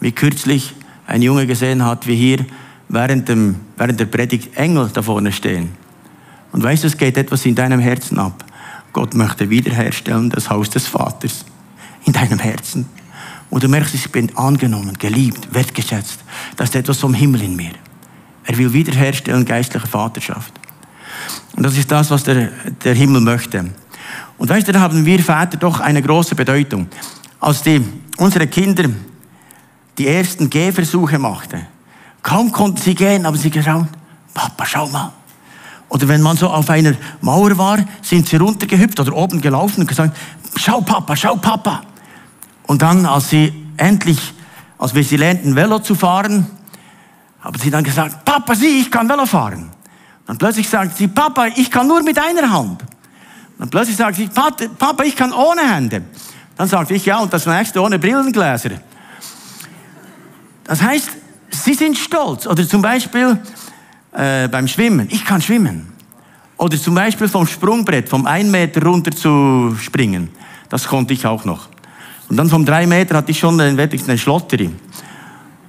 Wie 0.00 0.12
kürzlich 0.12 0.74
ein 1.06 1.22
Junge 1.22 1.46
gesehen 1.46 1.84
hat, 1.84 2.06
wie 2.06 2.16
hier 2.16 2.44
während, 2.88 3.28
dem, 3.28 3.56
während 3.76 4.00
der 4.00 4.06
Predigt 4.06 4.56
Engel 4.56 4.90
da 4.92 5.02
vorne 5.02 5.32
stehen. 5.32 5.70
Und 6.52 6.62
weißt 6.62 6.84
du, 6.84 6.86
es 6.88 6.96
geht 6.96 7.16
etwas 7.16 7.46
in 7.46 7.54
deinem 7.54 7.80
Herzen 7.80 8.18
ab. 8.18 8.44
Gott 8.92 9.14
möchte 9.14 9.48
wiederherstellen 9.48 10.30
das 10.30 10.50
Haus 10.50 10.68
des 10.70 10.86
Vaters 10.86 11.44
in 12.04 12.12
deinem 12.12 12.38
Herzen. 12.38 12.86
Und 13.48 13.62
du 13.62 13.68
merkst, 13.68 13.94
ich 13.94 14.10
bin 14.10 14.34
angenommen, 14.36 14.96
geliebt, 14.98 15.54
wertgeschätzt. 15.54 16.20
Das 16.56 16.70
ist 16.70 16.76
etwas 16.76 16.98
vom 16.98 17.14
Himmel 17.14 17.42
in 17.42 17.56
mir. 17.56 17.72
Er 18.44 18.58
will 18.58 18.72
wiederherstellen 18.72 19.44
geistliche 19.44 19.86
Vaterschaft. 19.86 20.52
Und 21.56 21.62
das 21.62 21.76
ist 21.76 21.90
das, 21.90 22.10
was 22.10 22.24
der, 22.24 22.50
der 22.84 22.94
Himmel 22.94 23.20
möchte. 23.20 23.70
Und 24.38 24.48
weißt 24.48 24.68
du, 24.68 24.72
da 24.72 24.80
haben 24.80 25.04
wir 25.04 25.18
Väter 25.18 25.56
doch 25.58 25.80
eine 25.80 26.02
große 26.02 26.34
Bedeutung. 26.34 26.88
Als 27.40 27.62
die, 27.62 27.84
unsere 28.16 28.46
Kinder 28.46 28.84
die 29.98 30.08
ersten 30.08 30.48
Gehversuche 30.48 31.18
machten, 31.18 31.66
kaum 32.22 32.50
konnten 32.50 32.80
sie 32.80 32.94
gehen, 32.94 33.26
aber 33.26 33.36
sie 33.36 33.50
geschaut, 33.50 33.88
Papa, 34.34 34.64
schau 34.64 34.88
mal, 34.88 35.12
oder 35.92 36.08
wenn 36.08 36.22
man 36.22 36.38
so 36.38 36.48
auf 36.48 36.70
einer 36.70 36.94
Mauer 37.20 37.58
war, 37.58 37.78
sind 38.00 38.26
sie 38.26 38.36
runtergehüpft 38.36 38.98
oder 38.98 39.14
oben 39.14 39.42
gelaufen 39.42 39.82
und 39.82 39.86
gesagt, 39.86 40.16
schau 40.56 40.80
Papa, 40.80 41.14
schau 41.14 41.36
Papa. 41.36 41.82
Und 42.62 42.80
dann, 42.80 43.04
als 43.04 43.28
sie 43.28 43.52
endlich, 43.76 44.32
als 44.78 44.94
wir 44.94 45.04
sie 45.04 45.18
lernten, 45.18 45.54
Velo 45.54 45.80
zu 45.80 45.94
fahren, 45.94 46.46
haben 47.42 47.58
sie 47.58 47.70
dann 47.70 47.84
gesagt, 47.84 48.24
Papa, 48.24 48.54
sieh, 48.54 48.80
ich 48.80 48.90
kann 48.90 49.06
Velo 49.06 49.26
fahren. 49.26 49.68
Dann 50.26 50.38
plötzlich 50.38 50.68
sagt 50.68 50.96
sie, 50.96 51.08
Papa, 51.08 51.46
ich 51.56 51.70
kann 51.70 51.86
nur 51.86 52.02
mit 52.02 52.18
einer 52.18 52.50
Hand. 52.50 52.82
Dann 53.58 53.68
plötzlich 53.68 53.96
sagt 53.96 54.16
sie, 54.16 54.28
Papa, 54.28 55.02
ich 55.04 55.16
kann 55.16 55.32
ohne 55.32 55.62
Hände. 55.62 56.02
Dann 56.56 56.68
sagte 56.68 56.94
ich, 56.94 57.04
ja, 57.06 57.18
und 57.18 57.32
das 57.32 57.46
nächste 57.46 57.80
ohne 57.80 57.98
Brillengläser. 57.98 58.70
Das 60.64 60.80
heißt, 60.80 61.10
sie 61.50 61.74
sind 61.74 61.98
stolz. 61.98 62.46
Oder 62.46 62.66
zum 62.66 62.82
Beispiel, 62.82 63.38
äh, 64.12 64.48
beim 64.48 64.68
Schwimmen. 64.68 65.08
Ich 65.10 65.24
kann 65.24 65.40
schwimmen. 65.40 65.92
Oder 66.56 66.78
zum 66.78 66.94
Beispiel 66.94 67.28
vom 67.28 67.46
Sprungbrett, 67.46 68.08
vom 68.08 68.26
1 68.26 68.50
Meter 68.50 68.82
runter 68.82 69.10
zu 69.10 69.76
springen. 69.80 70.28
Das 70.68 70.86
konnte 70.86 71.12
ich 71.12 71.26
auch 71.26 71.44
noch. 71.44 71.68
Und 72.28 72.36
dann 72.36 72.48
vom 72.48 72.64
3 72.64 72.86
Meter 72.86 73.16
hatte 73.16 73.30
ich 73.30 73.38
schon 73.38 73.60
eine, 73.60 74.18
Schlotterie. 74.18 74.70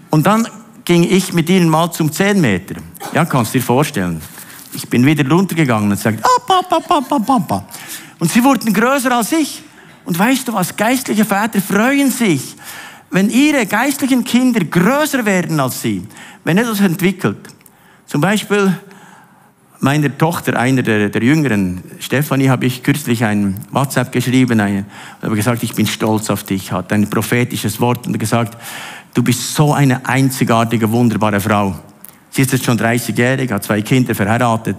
Und 0.09 0.27
dann 0.27 0.47
ging 0.85 1.03
ich 1.03 1.33
mit 1.33 1.49
ihnen 1.49 1.67
mal 1.67 1.91
zum 1.91 2.11
10 2.11 2.39
Meter. 2.39 2.75
Ja, 3.13 3.25
kannst 3.25 3.53
du 3.53 3.59
dir 3.59 3.63
vorstellen. 3.63 4.21
Ich 4.73 4.89
bin 4.89 5.05
wieder 5.05 5.29
runtergegangen 5.29 5.91
und 5.91 5.99
sagte, 5.99 6.23
ah, 6.23 6.39
Papa. 7.19 7.65
Und 8.19 8.31
sie 8.31 8.43
wurden 8.43 8.73
größer 8.73 9.15
als 9.15 9.31
ich. 9.31 9.61
Und 10.05 10.17
weißt 10.17 10.47
du 10.47 10.53
was? 10.53 10.75
Geistliche 10.75 11.25
Väter 11.25 11.61
freuen 11.61 12.11
sich, 12.11 12.55
wenn 13.09 13.29
ihre 13.29 13.65
geistlichen 13.65 14.23
Kinder 14.23 14.59
größer 14.61 15.25
werden 15.25 15.59
als 15.59 15.81
sie, 15.81 16.05
wenn 16.43 16.57
etwas 16.57 16.81
entwickelt. 16.81 17.37
Zum 18.05 18.21
Beispiel 18.21 18.77
meiner 19.79 20.17
Tochter, 20.17 20.57
einer 20.57 20.81
der, 20.81 21.09
der 21.09 21.21
Jüngeren, 21.21 21.83
Stefanie, 21.99 22.49
habe 22.49 22.65
ich 22.65 22.83
kürzlich 22.83 23.23
ein 23.23 23.59
WhatsApp 23.71 24.11
geschrieben, 24.11 24.59
eine, 24.59 24.85
habe 25.21 25.35
gesagt, 25.35 25.61
ich 25.61 25.75
bin 25.75 25.85
stolz 25.85 26.29
auf 26.29 26.43
dich, 26.43 26.71
hat 26.71 26.91
ein 26.93 27.09
prophetisches 27.09 27.79
Wort 27.81 28.07
und 28.07 28.17
gesagt, 28.17 28.57
du 29.13 29.21
bist 29.21 29.53
so 29.53 29.73
eine 29.73 30.05
einzigartige, 30.07 30.89
wunderbare 30.89 31.41
Frau. 31.41 31.75
Sie 32.35 32.41
ist 32.41 32.51
jetzt 32.51 32.65
schon 32.65 32.79
30-jährig, 32.79 33.51
hat 33.51 33.63
zwei 33.63 33.83
Kinder 33.83 34.15
verheiratet. 34.15 34.77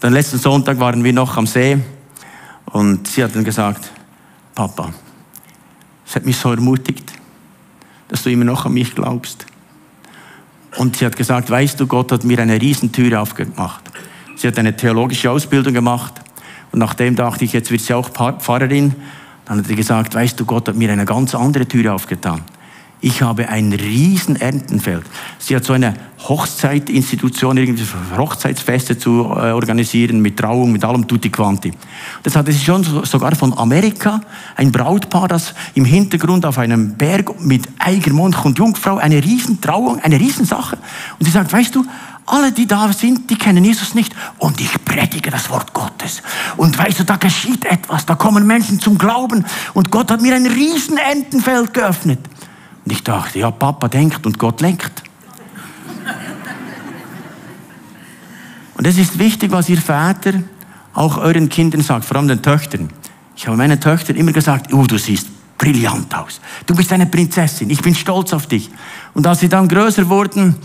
Dann 0.00 0.12
letzten 0.12 0.38
Sonntag 0.38 0.80
waren 0.80 1.04
wir 1.04 1.12
noch 1.12 1.36
am 1.36 1.46
See 1.46 1.78
und 2.64 3.06
sie 3.06 3.22
hat 3.22 3.36
dann 3.36 3.44
gesagt, 3.44 3.92
Papa, 4.56 4.92
es 6.04 6.16
hat 6.16 6.26
mich 6.26 6.36
so 6.36 6.50
ermutigt, 6.50 7.12
dass 8.08 8.24
du 8.24 8.30
immer 8.30 8.44
noch 8.44 8.66
an 8.66 8.72
mich 8.72 8.92
glaubst. 8.92 9.46
Und 10.76 10.96
sie 10.96 11.06
hat 11.06 11.14
gesagt, 11.14 11.48
weißt 11.48 11.78
du, 11.78 11.86
Gott 11.86 12.10
hat 12.10 12.24
mir 12.24 12.40
eine 12.40 12.60
Riesentür 12.60 13.22
aufgemacht. 13.22 13.84
Sie 14.34 14.48
hat 14.48 14.58
eine 14.58 14.76
theologische 14.76 15.30
Ausbildung 15.30 15.74
gemacht 15.74 16.14
und 16.72 16.80
nachdem 16.80 17.14
dachte 17.14 17.44
ich, 17.44 17.52
jetzt 17.52 17.70
wird 17.70 17.82
sie 17.82 17.94
auch 17.94 18.10
Pfarrerin. 18.10 18.96
Dann 19.44 19.58
hat 19.58 19.66
sie 19.68 19.76
gesagt, 19.76 20.16
weißt 20.16 20.40
du, 20.40 20.44
Gott 20.44 20.66
hat 20.66 20.74
mir 20.74 20.90
eine 20.90 21.04
ganz 21.04 21.36
andere 21.36 21.68
Tür 21.68 21.94
aufgetan. 21.94 22.42
Ich 23.04 23.20
habe 23.20 23.50
ein 23.50 23.70
riesen 23.74 24.36
Erntenfeld. 24.36 25.04
Sie 25.38 25.54
hat 25.54 25.62
so 25.62 25.74
eine 25.74 25.92
Hochzeitinstitution, 26.26 27.58
irgendwie 27.58 27.84
Hochzeitsfeste 28.16 28.96
zu 28.96 29.24
äh, 29.24 29.50
organisieren, 29.50 30.20
mit 30.20 30.38
Trauung, 30.38 30.72
mit 30.72 30.82
allem 30.86 31.06
tutti 31.06 31.28
quanti. 31.28 31.70
Das 32.22 32.34
hatte 32.34 32.50
sie 32.50 32.64
schon 32.64 32.82
sogar 33.04 33.36
von 33.36 33.58
Amerika, 33.58 34.22
ein 34.56 34.72
Brautpaar, 34.72 35.28
das 35.28 35.52
im 35.74 35.84
Hintergrund 35.84 36.46
auf 36.46 36.56
einem 36.56 36.94
Berg 36.94 37.42
mit 37.42 37.68
Eigermond 37.78 38.42
und 38.42 38.58
Jungfrau, 38.58 38.96
eine 38.96 39.22
riesen 39.22 39.60
Trauung, 39.60 39.98
eine 40.00 40.18
riesen 40.18 40.46
Sache. 40.46 40.78
Und 41.18 41.26
sie 41.26 41.30
sagt, 41.30 41.52
weißt 41.52 41.74
du, 41.74 41.84
alle, 42.24 42.52
die 42.52 42.66
da 42.66 42.90
sind, 42.94 43.28
die 43.28 43.36
kennen 43.36 43.64
Jesus 43.64 43.94
nicht. 43.94 44.14
Und 44.38 44.62
ich 44.62 44.82
predige 44.82 45.30
das 45.30 45.50
Wort 45.50 45.74
Gottes. 45.74 46.22
Und 46.56 46.78
weißt 46.78 47.00
du, 47.00 47.04
da 47.04 47.16
geschieht 47.16 47.66
etwas. 47.66 48.06
Da 48.06 48.14
kommen 48.14 48.46
Menschen 48.46 48.80
zum 48.80 48.96
Glauben. 48.96 49.44
Und 49.74 49.90
Gott 49.90 50.10
hat 50.10 50.22
mir 50.22 50.34
ein 50.34 50.46
riesen 50.46 50.96
Entenfeld 50.96 51.74
geöffnet. 51.74 52.20
Und 52.84 52.92
ich 52.92 53.02
dachte, 53.02 53.38
ja, 53.38 53.50
Papa 53.50 53.88
denkt 53.88 54.26
und 54.26 54.38
Gott 54.38 54.60
lenkt. 54.60 55.02
Und 58.76 58.86
es 58.86 58.98
ist 58.98 59.18
wichtig, 59.18 59.52
was 59.52 59.68
ihr 59.68 59.78
Väter 59.78 60.42
auch 60.92 61.16
euren 61.16 61.48
Kindern 61.48 61.82
sagt, 61.82 62.04
vor 62.04 62.16
allem 62.16 62.28
den 62.28 62.42
Töchtern. 62.42 62.90
Ich 63.36 63.46
habe 63.46 63.56
meinen 63.56 63.80
Töchtern 63.80 64.16
immer 64.16 64.32
gesagt, 64.32 64.72
oh, 64.72 64.84
du 64.84 64.98
siehst 64.98 65.28
brillant 65.58 66.14
aus. 66.14 66.40
Du 66.66 66.74
bist 66.74 66.92
eine 66.92 67.06
Prinzessin. 67.06 67.70
Ich 67.70 67.80
bin 67.80 67.94
stolz 67.94 68.32
auf 68.32 68.46
dich. 68.46 68.70
Und 69.14 69.26
als 69.26 69.40
sie 69.40 69.48
dann 69.48 69.68
größer 69.68 70.08
wurden, 70.08 70.56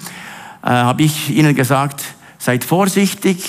äh, 0.63 0.69
habe 0.69 1.03
ich 1.03 1.29
ihnen 1.29 1.55
gesagt, 1.55 2.03
seid 2.37 2.63
vorsichtig, 2.63 3.43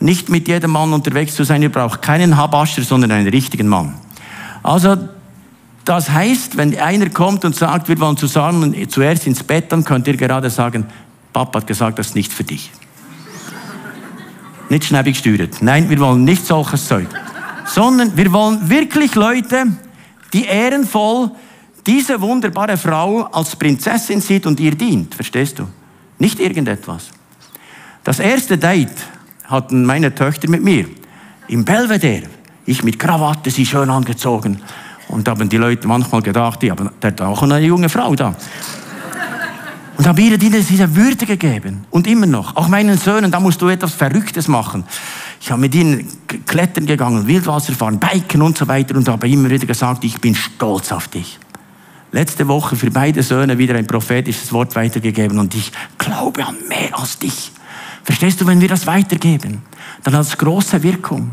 nicht 0.00 0.28
mit 0.28 0.48
jedem 0.48 0.72
Mann 0.72 0.92
unterwegs 0.92 1.34
zu 1.34 1.44
sein. 1.44 1.62
Ihr 1.62 1.72
braucht 1.72 2.02
keinen 2.02 2.36
Habascher, 2.36 2.82
sondern 2.82 3.12
einen 3.12 3.28
richtigen 3.28 3.68
Mann. 3.68 3.94
Also 4.62 4.96
das 5.84 6.10
heißt, 6.10 6.56
wenn 6.56 6.78
einer 6.78 7.10
kommt 7.10 7.44
und 7.44 7.54
sagt, 7.54 7.88
wir 7.88 7.98
wollen 8.00 8.16
zusammen 8.16 8.74
zuerst 8.88 9.26
ins 9.26 9.42
Bett, 9.42 9.70
dann 9.70 9.84
könnt 9.84 10.06
ihr 10.06 10.16
gerade 10.16 10.48
sagen, 10.50 10.86
Papa 11.32 11.60
hat 11.60 11.66
gesagt, 11.66 11.98
das 11.98 12.08
ist 12.08 12.14
nicht 12.14 12.32
für 12.32 12.44
dich. 12.44 12.70
nicht 14.70 14.84
schnäppig 14.84 15.22
gesteuert. 15.22 15.60
Nein, 15.60 15.90
wir 15.90 15.98
wollen 15.98 16.24
nicht 16.24 16.46
solches 16.46 16.86
Zeug. 16.86 17.08
Sondern 17.66 18.16
wir 18.16 18.32
wollen 18.32 18.68
wirklich 18.68 19.14
Leute, 19.14 19.66
die 20.32 20.44
ehrenvoll 20.44 21.30
diese 21.86 22.20
wunderbare 22.20 22.76
Frau 22.76 23.22
als 23.24 23.56
Prinzessin 23.56 24.20
sieht 24.20 24.46
und 24.46 24.58
ihr 24.60 24.74
dient. 24.74 25.14
Verstehst 25.14 25.58
du? 25.58 25.68
Nicht 26.18 26.40
irgendetwas. 26.40 27.10
Das 28.04 28.20
erste 28.20 28.56
Date 28.56 28.94
hatten 29.44 29.84
meine 29.84 30.14
Töchter 30.14 30.48
mit 30.48 30.62
mir. 30.62 30.86
Im 31.48 31.64
Belvedere. 31.64 32.28
Ich 32.64 32.82
mit 32.82 32.98
Krawatte, 32.98 33.50
sie 33.50 33.66
schön 33.66 33.90
angezogen. 33.90 34.60
Und 35.08 35.26
da 35.26 35.32
haben 35.32 35.48
die 35.48 35.56
Leute 35.56 35.86
manchmal 35.86 36.22
gedacht, 36.22 36.62
die 36.62 36.70
haben, 36.70 36.90
der 37.02 37.10
hat 37.10 37.20
auch 37.20 37.42
eine 37.42 37.60
junge 37.60 37.88
Frau 37.88 38.14
da. 38.14 38.34
Und 39.96 40.06
habe 40.08 40.22
ihr 40.22 40.38
diese 40.38 40.96
Würde 40.96 41.24
gegeben. 41.24 41.84
Und 41.90 42.06
immer 42.06 42.26
noch. 42.26 42.56
Auch 42.56 42.68
meinen 42.68 42.98
Söhnen, 42.98 43.30
da 43.30 43.38
musst 43.38 43.62
du 43.62 43.68
etwas 43.68 43.94
Verrücktes 43.94 44.48
machen. 44.48 44.84
Ich 45.40 45.50
habe 45.50 45.60
mit 45.60 45.74
ihnen 45.74 46.08
klettern 46.46 46.86
gegangen, 46.86 47.26
Wildwasser 47.26 47.74
fahren, 47.74 48.00
biken 48.00 48.42
und 48.42 48.58
so 48.58 48.66
weiter 48.66 48.96
und 48.96 49.08
habe 49.08 49.28
immer 49.28 49.50
wieder 49.50 49.66
gesagt, 49.66 50.02
ich 50.04 50.20
bin 50.20 50.34
stolz 50.34 50.90
auf 50.90 51.08
dich. 51.08 51.38
Letzte 52.12 52.48
Woche 52.48 52.76
für 52.76 52.90
beide 52.90 53.22
Söhne 53.22 53.58
wieder 53.58 53.74
ein 53.74 53.86
prophetisches 53.86 54.52
Wort 54.52 54.74
weitergegeben 54.76 55.38
und 55.38 55.54
ich 55.54 55.70
glaube 55.98 56.46
an 56.46 56.56
mehr 56.68 56.98
als 56.98 57.18
dich. 57.18 57.52
Verstehst 58.04 58.40
du, 58.40 58.46
wenn 58.46 58.60
wir 58.60 58.68
das 58.68 58.86
weitergeben, 58.86 59.62
dann 60.02 60.14
hat 60.14 60.26
es 60.26 60.38
große 60.38 60.82
Wirkung. 60.82 61.32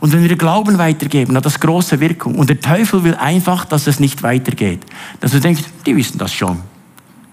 Und 0.00 0.12
wenn 0.12 0.22
wir 0.22 0.36
Glauben 0.36 0.78
weitergeben, 0.78 1.36
hat 1.36 1.44
das 1.44 1.58
große 1.58 1.98
Wirkung. 2.00 2.36
Und 2.36 2.48
der 2.50 2.60
Teufel 2.60 3.02
will 3.02 3.14
einfach, 3.16 3.64
dass 3.64 3.86
es 3.86 3.98
nicht 3.98 4.22
weitergeht. 4.22 4.84
Dass 5.20 5.32
du 5.32 5.40
denkst, 5.40 5.62
die 5.86 5.96
wissen 5.96 6.18
das 6.18 6.32
schon. 6.32 6.60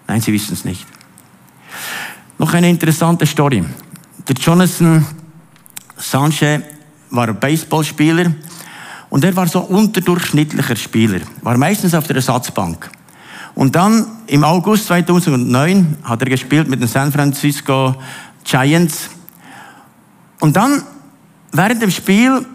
Nein, 0.08 0.21
sie 0.21 0.34
wissen 0.34 0.54
es 0.54 0.65
nicht. 0.65 0.86
Noch 2.38 2.54
eine 2.54 2.69
interessante 2.69 3.25
Story. 3.25 3.63
Der 4.28 4.36
Jonathan 4.36 5.06
Sanchez 5.97 6.62
war 7.12 7.34
Baseballspieler 7.34 8.34
und 9.10 9.23
er 9.23 9.36
war 9.36 9.47
so 9.47 9.62
unterdurchschnittlicher 9.62 10.75
Spieler, 10.75 11.21
war 11.41 11.58
meistens 11.58 11.93
auf 11.93 12.08
der 12.08 12.17
Ersatzbank. 12.17 12.89
Und 13.54 13.75
dann 13.75 14.06
im 14.28 14.43
August 14.43 14.88
2009 14.88 15.97
hat 16.04 16.21
er 16.21 16.30
gespielt 16.30 16.67
mit 16.67 16.82
den 16.82 16.89
San 16.89 17.12
Francisco 17.12 17.95
Giants. 18.43 19.10
Und 20.41 20.58
dann 20.58 20.84
während 21.54 21.82
dem 21.82 21.91
Spiel 21.91 22.45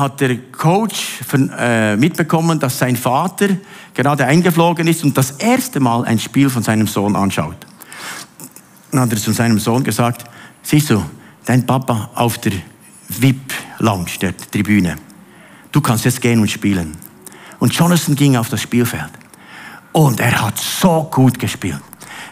hat 0.00 0.20
der 0.20 0.36
Coach 0.50 1.20
äh, 1.32 1.96
mitbekommen, 1.96 2.58
dass 2.58 2.78
sein 2.78 2.96
Vater 2.96 3.48
gerade 3.94 4.26
eingeflogen 4.26 4.86
ist 4.88 5.04
und 5.04 5.16
das 5.16 5.32
erste 5.32 5.78
Mal 5.78 6.04
ein 6.04 6.18
Spiel 6.18 6.50
von 6.50 6.62
seinem 6.62 6.86
Sohn 6.86 7.14
anschaut. 7.14 7.56
Dann 8.90 9.00
hat 9.00 9.12
er 9.12 9.18
zu 9.18 9.32
seinem 9.32 9.58
Sohn 9.58 9.84
gesagt, 9.84 10.24
siehst 10.62 10.90
du, 10.90 11.04
dein 11.44 11.64
Papa 11.64 12.10
auf 12.14 12.38
der 12.38 12.52
VIP-Lounge, 13.08 14.18
der 14.20 14.36
Tribüne. 14.36 14.96
Du 15.72 15.80
kannst 15.80 16.04
jetzt 16.04 16.20
gehen 16.20 16.40
und 16.40 16.50
spielen. 16.50 16.96
Und 17.58 17.72
Jonathan 17.74 18.16
ging 18.16 18.36
auf 18.36 18.48
das 18.48 18.62
Spielfeld. 18.62 19.10
Und 19.92 20.20
er 20.20 20.42
hat 20.42 20.58
so 20.58 21.08
gut 21.10 21.38
gespielt. 21.38 21.80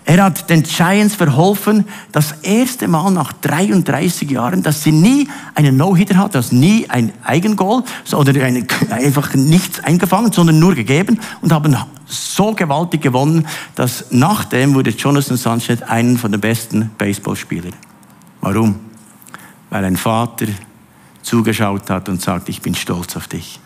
Er 0.08 0.24
hat 0.24 0.48
den 0.48 0.62
Giants 0.62 1.16
verholfen, 1.16 1.84
das 2.12 2.32
erste 2.40 2.88
Mal 2.88 3.10
nach 3.10 3.34
33 3.34 4.30
Jahren, 4.30 4.62
dass 4.62 4.82
sie 4.82 4.90
nie 4.90 5.28
einen 5.54 5.76
No-Hitter 5.76 6.16
hat, 6.16 6.34
dass 6.34 6.50
nie 6.50 6.88
ein 6.88 7.12
Eigengoal 7.24 7.82
oder 8.14 8.42
eine, 8.42 8.66
einfach 8.90 9.34
nichts 9.34 9.84
eingefangen, 9.84 10.32
sondern 10.32 10.58
nur 10.58 10.74
gegeben 10.74 11.20
und 11.42 11.52
haben 11.52 11.76
so 12.06 12.54
gewaltig 12.54 13.02
gewonnen, 13.02 13.46
dass 13.74 14.06
nachdem 14.08 14.72
wurde 14.74 14.90
Jonathan 14.92 15.36
Sanchez 15.36 15.82
einen 15.82 16.16
von 16.16 16.32
den 16.32 16.40
besten 16.40 16.90
Baseballspielern. 16.96 17.74
Warum? 18.40 18.76
Weil 19.68 19.84
ein 19.84 19.98
Vater 19.98 20.46
zugeschaut 21.20 21.90
hat 21.90 22.08
und 22.08 22.22
sagt, 22.22 22.48
ich 22.48 22.62
bin 22.62 22.74
stolz 22.74 23.14
auf 23.14 23.28
dich. 23.28 23.60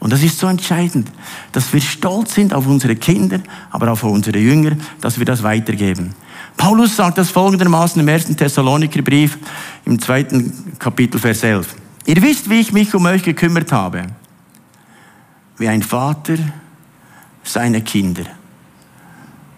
Und 0.00 0.12
das 0.12 0.22
ist 0.22 0.38
so 0.38 0.46
entscheidend, 0.46 1.10
dass 1.52 1.72
wir 1.72 1.80
stolz 1.80 2.34
sind 2.34 2.54
auf 2.54 2.66
unsere 2.66 2.94
Kinder, 2.96 3.40
aber 3.70 3.88
auch 3.88 3.92
auf 3.92 4.04
unsere 4.04 4.38
Jünger, 4.38 4.76
dass 5.00 5.18
wir 5.18 5.24
das 5.24 5.42
weitergeben. 5.42 6.14
Paulus 6.56 6.96
sagt 6.96 7.18
das 7.18 7.30
folgendermaßen 7.30 8.00
im 8.00 8.08
ersten 8.08 8.36
Thessalonikerbrief 8.36 9.38
im 9.84 9.98
zweiten 9.98 10.76
Kapitel 10.78 11.18
Vers 11.20 11.42
11. 11.42 11.74
Ihr 12.06 12.22
wisst, 12.22 12.48
wie 12.48 12.60
ich 12.60 12.72
mich 12.72 12.94
um 12.94 13.06
euch 13.06 13.22
gekümmert 13.22 13.70
habe. 13.72 14.06
Wie 15.56 15.68
ein 15.68 15.82
Vater 15.82 16.36
seine 17.42 17.82
Kinder. 17.82 18.24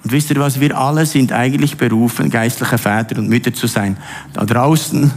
Und 0.03 0.13
wisst 0.13 0.31
ihr 0.31 0.37
was, 0.37 0.61
wir 0.61 0.77
alle 0.77 1.05
sind 1.05 1.33
eigentlich 1.33 1.77
berufen, 1.77 2.31
geistliche 2.31 2.79
Väter 2.79 3.19
und 3.19 3.29
Mütter 3.29 3.53
zu 3.53 3.67
sein. 3.67 3.97
Da 4.33 4.45
draußen 4.45 5.11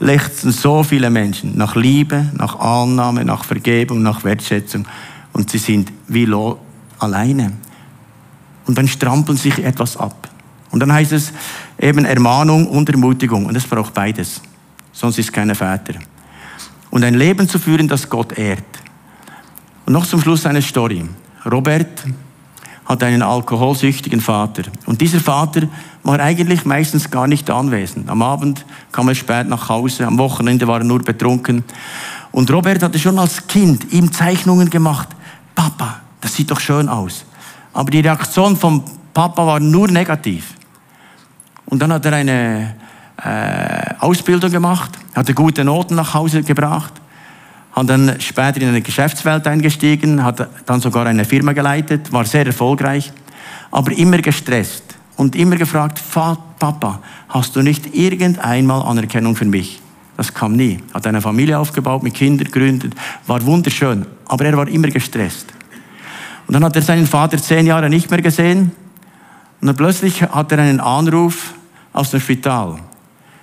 lechzen 0.00 0.52
so 0.52 0.82
viele 0.82 1.10
Menschen 1.10 1.56
nach 1.56 1.76
Liebe, 1.76 2.26
nach 2.34 2.58
Annahme, 2.58 3.24
nach 3.24 3.44
Vergebung, 3.44 4.02
nach 4.02 4.24
Wertschätzung. 4.24 4.86
Und 5.32 5.50
sie 5.50 5.58
sind 5.58 5.92
wie 6.06 6.24
Lo 6.24 6.58
alleine. 6.98 7.52
Und 8.66 8.76
dann 8.78 8.88
strampeln 8.88 9.38
sich 9.38 9.58
etwas 9.64 9.96
ab. 9.96 10.28
Und 10.70 10.80
dann 10.80 10.92
heißt 10.92 11.12
es 11.12 11.32
eben 11.78 12.04
Ermahnung 12.04 12.66
und 12.66 12.88
Ermutigung. 12.90 13.46
Und 13.46 13.56
es 13.56 13.66
braucht 13.66 13.94
beides. 13.94 14.40
Sonst 14.92 15.18
ist 15.18 15.32
keine 15.32 15.54
Väter. 15.54 15.94
Und 16.90 17.04
ein 17.04 17.14
Leben 17.14 17.48
zu 17.48 17.58
führen, 17.58 17.88
das 17.88 18.08
Gott 18.08 18.36
ehrt. 18.36 18.64
Und 19.86 19.92
noch 19.92 20.06
zum 20.06 20.20
Schluss 20.20 20.44
eine 20.46 20.62
Story. 20.62 21.04
Robert 21.50 22.04
hat 22.88 23.02
einen 23.02 23.20
alkoholsüchtigen 23.20 24.22
Vater. 24.22 24.62
Und 24.86 25.02
dieser 25.02 25.20
Vater 25.20 25.68
war 26.02 26.18
eigentlich 26.20 26.64
meistens 26.64 27.10
gar 27.10 27.26
nicht 27.26 27.50
anwesend. 27.50 28.08
Am 28.08 28.22
Abend 28.22 28.64
kam 28.92 29.08
er 29.08 29.14
spät 29.14 29.46
nach 29.46 29.68
Hause, 29.68 30.06
am 30.06 30.16
Wochenende 30.16 30.66
war 30.66 30.78
er 30.78 30.84
nur 30.84 31.00
betrunken. 31.00 31.64
Und 32.32 32.50
Robert 32.50 32.82
hatte 32.82 32.98
schon 32.98 33.18
als 33.18 33.46
Kind 33.46 33.92
ihm 33.92 34.10
Zeichnungen 34.10 34.70
gemacht. 34.70 35.08
Papa, 35.54 36.00
das 36.22 36.34
sieht 36.34 36.50
doch 36.50 36.60
schön 36.60 36.88
aus. 36.88 37.26
Aber 37.74 37.90
die 37.90 38.00
Reaktion 38.00 38.56
vom 38.56 38.82
Papa 39.12 39.46
war 39.46 39.60
nur 39.60 39.88
negativ. 39.88 40.54
Und 41.66 41.82
dann 41.82 41.92
hat 41.92 42.06
er 42.06 42.14
eine 42.14 42.74
äh, 43.22 43.94
Ausbildung 43.98 44.50
gemacht, 44.50 44.98
hatte 45.14 45.34
gute 45.34 45.62
Noten 45.62 45.94
nach 45.94 46.14
Hause 46.14 46.42
gebracht 46.42 46.97
hat 47.78 47.90
dann 47.90 48.20
später 48.20 48.60
in 48.60 48.68
eine 48.68 48.82
Geschäftswelt 48.82 49.46
eingestiegen, 49.46 50.24
hat 50.24 50.48
dann 50.66 50.80
sogar 50.80 51.06
eine 51.06 51.24
Firma 51.24 51.52
geleitet, 51.52 52.12
war 52.12 52.24
sehr 52.24 52.46
erfolgreich, 52.46 53.12
aber 53.70 53.92
immer 53.92 54.18
gestresst 54.18 54.84
und 55.16 55.36
immer 55.36 55.56
gefragt, 55.56 56.02
Papa, 56.58 57.00
hast 57.28 57.56
du 57.56 57.62
nicht 57.62 57.94
irgendeinmal 57.94 58.82
Anerkennung 58.82 59.36
für 59.36 59.44
mich? 59.44 59.80
Das 60.16 60.34
kam 60.34 60.56
nie. 60.56 60.78
Hat 60.92 61.06
eine 61.06 61.20
Familie 61.20 61.58
aufgebaut, 61.58 62.02
mit 62.02 62.14
Kindern 62.14 62.46
gegründet, 62.46 62.94
war 63.26 63.44
wunderschön. 63.44 64.04
Aber 64.26 64.44
er 64.44 64.56
war 64.56 64.66
immer 64.66 64.88
gestresst. 64.88 65.46
Und 66.46 66.54
dann 66.54 66.64
hat 66.64 66.74
er 66.74 66.82
seinen 66.82 67.06
Vater 67.06 67.38
zehn 67.38 67.66
Jahre 67.66 67.88
nicht 67.88 68.10
mehr 68.10 68.22
gesehen. 68.22 68.72
Und 69.60 69.66
dann 69.66 69.76
plötzlich 69.76 70.22
hat 70.22 70.50
er 70.50 70.58
einen 70.58 70.80
Anruf 70.80 71.54
aus 71.92 72.10
dem 72.10 72.20
Spital. 72.20 72.76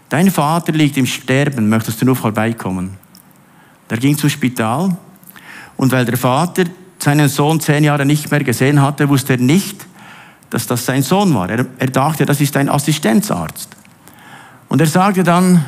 Dein 0.10 0.30
Vater 0.30 0.74
liegt 0.74 0.98
im 0.98 1.06
Sterben, 1.06 1.70
möchtest 1.70 2.02
du 2.02 2.06
nur 2.06 2.16
vorbeikommen? 2.16 3.05
Der 3.90 3.98
ging 3.98 4.18
zum 4.18 4.30
Spital 4.30 4.96
und 5.78 5.92
weil 5.92 6.06
der 6.06 6.18
Vater 6.18 6.64
seinen 7.00 7.30
Sohn 7.30 7.60
zehn 7.60 7.84
Jahre 7.84 8.06
nicht 8.06 8.32
mehr 8.32 8.44
gesehen 8.44 8.82
hatte, 8.82 9.08
wusste 9.10 9.34
er 9.34 9.40
nicht, 9.40 9.86
dass 10.50 10.68
das 10.68 10.86
sein 10.86 11.04
Sohn 11.04 11.34
war. 11.36 11.50
Er, 11.50 11.66
er 11.78 11.88
dachte, 11.88 12.26
das 12.26 12.42
ist 12.42 12.56
ein 12.58 12.70
Assistenzarzt. 12.70 13.70
Und 14.70 14.82
er 14.82 14.88
sagte 14.88 15.24
dann 15.24 15.66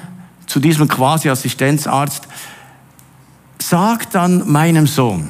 zu 0.47 0.59
diesem 0.59 0.87
quasi 0.87 1.29
Assistenzarzt, 1.29 2.27
sag 3.59 4.09
dann 4.11 4.49
meinem 4.49 4.87
Sohn, 4.87 5.27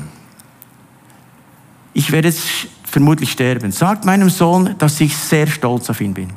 ich 1.94 2.12
werde 2.12 2.28
jetzt 2.28 2.48
vermutlich 2.84 3.32
sterben, 3.32 3.72
sagt 3.72 4.06
meinem 4.06 4.30
Sohn, 4.30 4.76
dass 4.78 5.02
ich 5.02 5.18
sehr 5.18 5.48
stolz 5.48 5.90
auf 5.90 6.00
ihn 6.00 6.14
bin. 6.14 6.30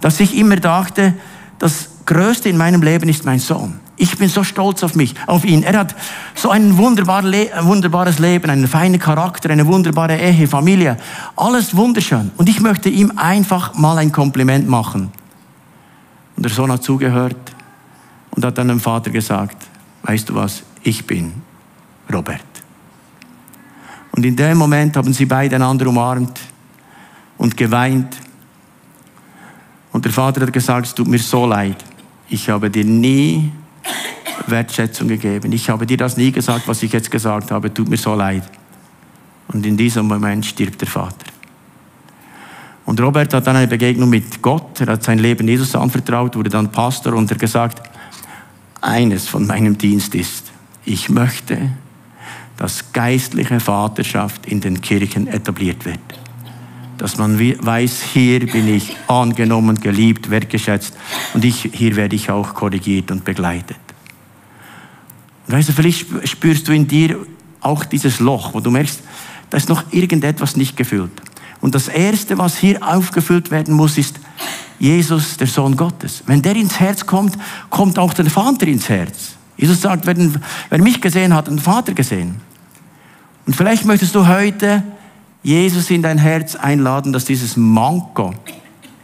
Dass 0.00 0.20
ich 0.20 0.36
immer 0.36 0.56
dachte, 0.56 1.14
das 1.58 1.90
Größte 2.04 2.48
in 2.48 2.56
meinem 2.56 2.82
Leben 2.82 3.08
ist 3.08 3.24
mein 3.24 3.38
Sohn. 3.38 3.80
Ich 4.00 4.16
bin 4.16 4.28
so 4.28 4.44
stolz 4.44 4.84
auf 4.84 4.94
mich, 4.94 5.14
auf 5.26 5.44
ihn. 5.44 5.64
Er 5.64 5.76
hat 5.76 5.96
so 6.36 6.50
ein 6.50 6.78
wunderbares 6.78 8.18
Leben, 8.20 8.48
einen 8.48 8.68
feinen 8.68 9.00
Charakter, 9.00 9.50
eine 9.50 9.66
wunderbare 9.66 10.16
Ehe, 10.16 10.46
Familie. 10.46 10.96
Alles 11.34 11.76
wunderschön. 11.76 12.30
Und 12.36 12.48
ich 12.48 12.60
möchte 12.60 12.88
ihm 12.88 13.12
einfach 13.16 13.74
mal 13.74 13.98
ein 13.98 14.12
Kompliment 14.12 14.68
machen. 14.68 15.10
Und 16.36 16.44
der 16.44 16.52
Sohn 16.52 16.70
hat 16.70 16.84
zugehört 16.84 17.52
und 18.30 18.44
hat 18.44 18.56
dann 18.56 18.68
dem 18.68 18.78
Vater 18.78 19.10
gesagt, 19.10 19.56
weißt 20.04 20.28
du 20.28 20.36
was, 20.36 20.62
ich 20.84 21.04
bin 21.04 21.32
Robert. 22.12 22.40
Und 24.12 24.24
in 24.24 24.36
dem 24.36 24.58
Moment 24.58 24.96
haben 24.96 25.12
sie 25.12 25.26
beide 25.26 25.56
einander 25.56 25.88
umarmt 25.88 26.38
und 27.36 27.56
geweint. 27.56 28.16
Und 29.90 30.04
der 30.04 30.12
Vater 30.12 30.42
hat 30.42 30.52
gesagt, 30.52 30.86
es 30.86 30.94
tut 30.94 31.08
mir 31.08 31.18
so 31.18 31.46
leid. 31.46 31.84
Ich 32.28 32.48
habe 32.48 32.70
dir 32.70 32.84
nie 32.84 33.50
Wertschätzung 34.46 35.08
gegeben. 35.08 35.52
Ich 35.52 35.68
habe 35.70 35.86
dir 35.86 35.96
das 35.96 36.16
nie 36.16 36.32
gesagt, 36.32 36.68
was 36.68 36.82
ich 36.82 36.92
jetzt 36.92 37.10
gesagt 37.10 37.50
habe. 37.50 37.72
Tut 37.72 37.88
mir 37.88 37.96
so 37.96 38.14
leid. 38.14 38.44
Und 39.48 39.64
in 39.64 39.76
diesem 39.76 40.06
Moment 40.06 40.44
stirbt 40.44 40.80
der 40.80 40.88
Vater. 40.88 41.26
Und 42.84 43.00
Robert 43.00 43.34
hat 43.34 43.46
dann 43.46 43.56
eine 43.56 43.66
Begegnung 43.66 44.08
mit 44.08 44.40
Gott. 44.40 44.80
Er 44.80 44.88
hat 44.88 45.02
sein 45.02 45.18
Leben 45.18 45.46
Jesus 45.46 45.74
anvertraut, 45.74 46.36
wurde 46.36 46.50
dann 46.50 46.72
Pastor 46.72 47.12
und 47.14 47.30
er 47.30 47.36
gesagt, 47.36 47.82
eines 48.80 49.28
von 49.28 49.46
meinem 49.46 49.76
Dienst 49.76 50.14
ist, 50.14 50.52
ich 50.84 51.10
möchte, 51.10 51.70
dass 52.56 52.92
geistliche 52.92 53.60
Vaterschaft 53.60 54.46
in 54.46 54.60
den 54.60 54.80
Kirchen 54.80 55.26
etabliert 55.26 55.84
wird. 55.84 55.98
Dass 56.98 57.16
man 57.16 57.38
weiß, 57.38 58.02
hier 58.02 58.46
bin 58.46 58.68
ich 58.68 58.96
angenommen, 59.08 59.80
geliebt, 59.80 60.30
wertgeschätzt 60.30 60.94
und 61.34 61.44
ich, 61.44 61.70
hier 61.72 61.96
werde 61.96 62.16
ich 62.16 62.30
auch 62.30 62.54
korrigiert 62.54 63.10
und 63.10 63.24
begleitet. 63.24 63.78
Weißt 65.46 65.70
du, 65.70 65.72
vielleicht 65.72 66.06
spürst 66.28 66.68
du 66.68 66.72
in 66.72 66.86
dir 66.86 67.16
auch 67.60 67.84
dieses 67.84 68.20
Loch, 68.20 68.52
wo 68.52 68.60
du 68.60 68.70
merkst, 68.70 69.00
da 69.50 69.56
ist 69.56 69.68
noch 69.68 69.84
irgendetwas 69.92 70.56
nicht 70.56 70.76
gefüllt. 70.76 71.10
Und 71.60 71.74
das 71.74 71.88
Erste, 71.88 72.38
was 72.38 72.58
hier 72.58 72.86
aufgefüllt 72.86 73.50
werden 73.50 73.74
muss, 73.74 73.98
ist 73.98 74.20
Jesus, 74.78 75.36
der 75.36 75.46
Sohn 75.46 75.76
Gottes. 75.76 76.22
Wenn 76.26 76.42
der 76.42 76.54
ins 76.54 76.78
Herz 76.78 77.04
kommt, 77.04 77.36
kommt 77.70 77.98
auch 77.98 78.14
der 78.14 78.26
Vater 78.26 78.66
ins 78.66 78.88
Herz. 78.88 79.36
Jesus 79.56 79.80
sagt, 79.80 80.06
wer, 80.06 80.16
wer 80.70 80.82
mich 80.82 81.00
gesehen 81.00 81.34
hat, 81.34 81.46
hat 81.46 81.48
den 81.48 81.58
Vater 81.58 81.92
gesehen. 81.92 82.40
Und 83.46 83.56
vielleicht 83.56 83.84
möchtest 83.84 84.14
du 84.14 84.26
heute 84.28 84.84
Jesus 85.48 85.88
in 85.88 86.02
dein 86.02 86.18
Herz 86.18 86.56
einladen, 86.56 87.10
dass 87.10 87.24
dieses 87.24 87.56
Manko 87.56 88.34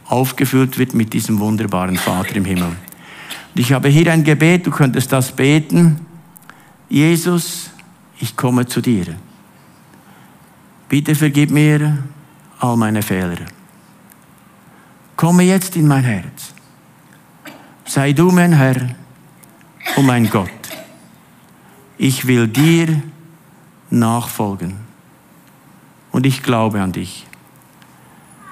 aufgefüllt 0.05 0.77
wird 0.77 0.93
mit 0.93 1.11
diesem 1.11 1.39
wunderbaren 1.39 1.97
Vater 1.97 2.35
im 2.35 2.45
Himmel. 2.45 2.67
Und 2.67 2.75
ich 3.55 3.73
habe 3.73 3.89
hier 3.89 4.13
ein 4.13 4.23
Gebet, 4.23 4.67
du 4.67 4.69
könntest 4.69 5.11
das 5.11 5.31
beten. 5.31 6.05
Jesus, 6.87 7.71
ich 8.19 8.37
komme 8.37 8.67
zu 8.67 8.79
dir. 8.79 9.15
Bitte 10.87 11.15
vergib 11.15 11.49
mir 11.49 11.97
all 12.59 12.77
meine 12.77 13.01
Fehler. 13.01 13.37
Komme 15.15 15.41
jetzt 15.41 15.75
in 15.75 15.87
mein 15.87 16.03
Herz. 16.03 16.53
Sei 17.85 18.13
du 18.13 18.29
mein 18.29 18.53
Herr 18.53 18.89
und 19.95 20.05
mein 20.05 20.29
Gott. 20.29 20.51
Ich 21.97 22.27
will 22.27 22.47
dir 22.47 23.01
nachfolgen. 23.89 24.84
Und 26.15 26.25
ich 26.25 26.43
glaube 26.43 26.81
an 26.81 26.93
dich. 26.93 27.27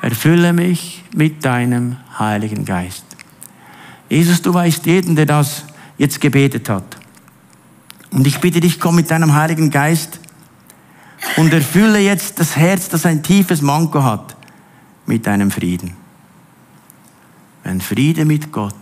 Erfülle 0.02 0.52
mich 0.52 1.02
mit 1.16 1.46
deinem 1.46 1.96
Heiligen 2.20 2.66
Geist. 2.66 3.06
Jesus, 4.10 4.42
du 4.42 4.54
weißt 4.54 4.86
jeden, 4.86 5.16
der 5.16 5.26
das 5.26 5.64
jetzt 5.98 6.20
gebetet 6.20 6.68
hat. 6.68 6.98
Und 8.12 8.28
ich 8.28 8.42
bitte 8.42 8.60
dich, 8.60 8.82
komm 8.82 8.96
mit 8.96 9.10
deinem 9.10 9.34
Heiligen 9.34 9.72
Geist 9.72 10.20
und 11.38 11.54
erfülle 11.54 12.00
jetzt 12.00 12.38
das 12.38 12.58
Herz, 12.58 12.90
das 12.90 13.06
ein 13.06 13.24
tiefes 13.24 13.62
Manko 13.62 14.04
hat, 14.04 14.36
mit 15.06 15.26
deinem 15.26 15.50
Frieden. 15.50 15.96
Wenn 17.64 17.80
Friede 17.80 18.26
mit 18.26 18.52
Gott 18.52 18.76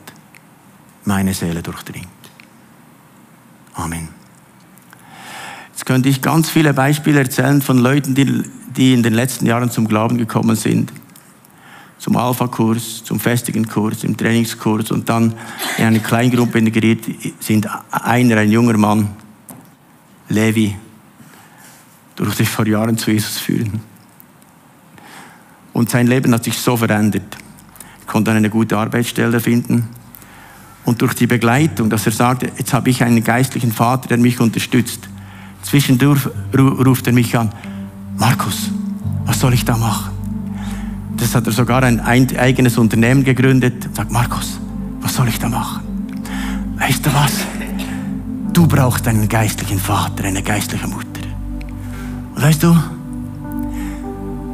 meine 1.06 1.36
Seele 1.36 1.62
durchdringt. 1.62 2.08
Amen. 3.76 4.10
Jetzt 5.70 5.86
könnte 5.86 6.10
ich 6.10 6.24
ganz 6.24 6.50
viele 6.50 6.74
Beispiele 6.74 7.20
erzählen 7.20 7.62
von 7.62 7.78
Leuten, 7.78 8.16
die, 8.16 8.44
die 8.76 8.94
in 8.94 9.04
den 9.04 9.14
letzten 9.14 9.46
Jahren 9.46 9.70
zum 9.70 9.88
Glauben 9.88 10.18
gekommen 10.18 10.56
sind. 10.56 10.92
Zum 11.98 12.18
Alpha-Kurs, 12.18 13.04
zum 13.04 13.20
festigen 13.20 13.68
Kurs, 13.68 14.04
im 14.04 14.18
Trainingskurs 14.18 14.92
und 14.92 15.08
dann 15.08 15.34
in 15.78 15.86
eine 15.86 16.00
Kleingruppe 16.00 16.58
integriert 16.58 17.06
sind. 17.40 17.68
Einer, 17.92 18.38
ein 18.38 18.52
junger 18.52 18.78
Mann, 18.78 19.10
Levi, 20.30 20.76
durfte 22.16 22.44
ich 22.44 22.50
vor 22.50 22.66
Jahren 22.66 22.98
zu 22.98 23.12
Jesus 23.12 23.38
führen. 23.38 23.82
Und 25.74 25.90
sein 25.90 26.08
Leben 26.08 26.34
hat 26.34 26.44
sich 26.44 26.58
so 26.58 26.76
verändert. 26.76 27.38
Er 28.02 28.08
konnte 28.08 28.32
eine 28.32 28.50
gute 28.50 28.78
Arbeitsstelle 28.78 29.40
finden. 29.40 29.88
Und 30.84 31.02
durch 31.02 31.14
die 31.14 31.28
Begleitung, 31.28 31.90
dass 31.90 32.06
er 32.06 32.12
sagte, 32.12 32.52
jetzt 32.58 32.74
habe 32.74 32.90
ich 32.90 33.04
einen 33.04 33.24
geistlichen 33.24 33.72
Vater, 33.72 34.08
der 34.08 34.18
mich 34.18 34.40
unterstützt. 34.40 35.08
Zwischendurch 35.62 36.28
ruft 36.58 37.06
er 37.08 37.14
mich 37.14 37.38
an, 37.38 37.52
Markus, 38.18 38.70
was 39.26 39.40
soll 39.40 39.54
ich 39.54 39.66
da 39.66 39.78
machen? 39.78 40.12
Das 41.18 41.36
hat 41.36 41.46
er 41.46 41.54
sogar 41.54 41.84
ein 41.84 42.00
eigenes 42.00 42.78
Unternehmen 42.78 43.24
gegründet. 43.24 43.86
Und 43.86 43.96
sagt, 43.96 44.12
Markus, 44.12 44.60
was 45.02 45.16
soll 45.16 45.28
ich 45.28 45.40
da 45.40 45.50
machen? 45.50 45.82
Weißt 46.78 47.06
du 47.06 47.14
was? 47.14 47.46
Du 48.54 48.68
brauchst 48.68 49.08
einen 49.08 49.30
geistlichen 49.30 49.80
Vater, 49.80 50.26
eine 50.26 50.42
geistliche 50.42 50.88
Mutter. 50.88 51.22
Und 52.36 52.42
weißt 52.42 52.64
du, 52.64 52.76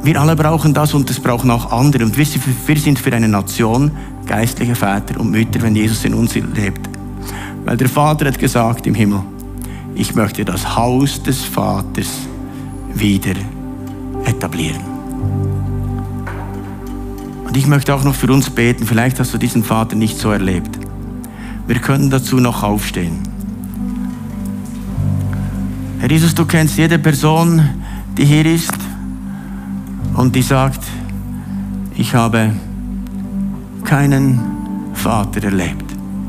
wir 0.02 0.20
alle 0.20 0.36
brauchen 0.36 0.72
das 0.72 0.94
und 0.94 1.10
das 1.10 1.18
brauchen 1.20 1.50
auch 1.50 1.72
andere. 1.72 2.04
Und 2.04 2.16
wir 2.16 2.76
sind 2.76 2.98
für 2.98 3.12
eine 3.12 3.28
Nation 3.28 3.90
geistliche 4.26 4.74
Väter 4.74 5.18
und 5.18 5.30
Mütter, 5.30 5.60
wenn 5.62 5.74
Jesus 5.74 6.04
in 6.04 6.14
uns 6.14 6.34
lebt. 6.34 6.88
Weil 7.64 7.76
der 7.76 7.88
Vater 7.88 8.26
hat 8.26 8.38
gesagt 8.38 8.86
im 8.86 8.94
Himmel, 8.94 9.22
ich 9.94 10.14
möchte 10.14 10.44
das 10.44 10.76
Haus 10.76 11.22
des 11.22 11.42
Vaters 11.42 12.27
wieder 12.98 13.34
etablieren. 14.24 14.82
Und 17.46 17.56
ich 17.56 17.66
möchte 17.66 17.94
auch 17.94 18.04
noch 18.04 18.14
für 18.14 18.30
uns 18.32 18.50
beten. 18.50 18.84
Vielleicht 18.84 19.18
hast 19.20 19.32
du 19.32 19.38
diesen 19.38 19.64
Vater 19.64 19.96
nicht 19.96 20.18
so 20.18 20.30
erlebt. 20.30 20.78
Wir 21.66 21.78
können 21.78 22.10
dazu 22.10 22.36
noch 22.36 22.62
aufstehen. 22.62 23.18
Herr 25.98 26.10
Jesus, 26.10 26.34
du 26.34 26.44
kennst 26.44 26.78
jede 26.78 26.98
Person, 26.98 27.68
die 28.16 28.24
hier 28.24 28.46
ist 28.46 28.72
und 30.14 30.34
die 30.34 30.42
sagt, 30.42 30.80
ich 31.96 32.14
habe 32.14 32.52
keinen 33.84 34.40
Vater 34.94 35.44
erlebt. 35.44 35.84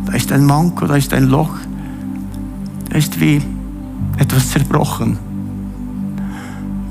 Da 0.05 0.13
ist 0.13 0.31
ein 0.31 0.45
Manko, 0.45 0.87
da 0.87 0.95
ist 0.95 1.13
ein 1.13 1.25
Loch, 1.25 1.55
da 2.89 2.97
ist 2.97 3.19
wie 3.19 3.41
etwas 4.17 4.49
zerbrochen. 4.51 5.28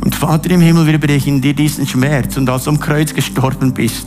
Und 0.01 0.15
Vater 0.15 0.51
im 0.51 0.61
Himmel, 0.61 0.87
wir 0.87 0.99
brechen 0.99 1.41
dir 1.41 1.55
diesen 1.55 1.87
Schmerz 1.87 2.37
und 2.37 2.49
als 2.49 2.65
du 2.65 2.71
am 2.71 2.81
Kreuz 2.81 3.13
gestorben 3.13 3.73
bist, 3.73 4.07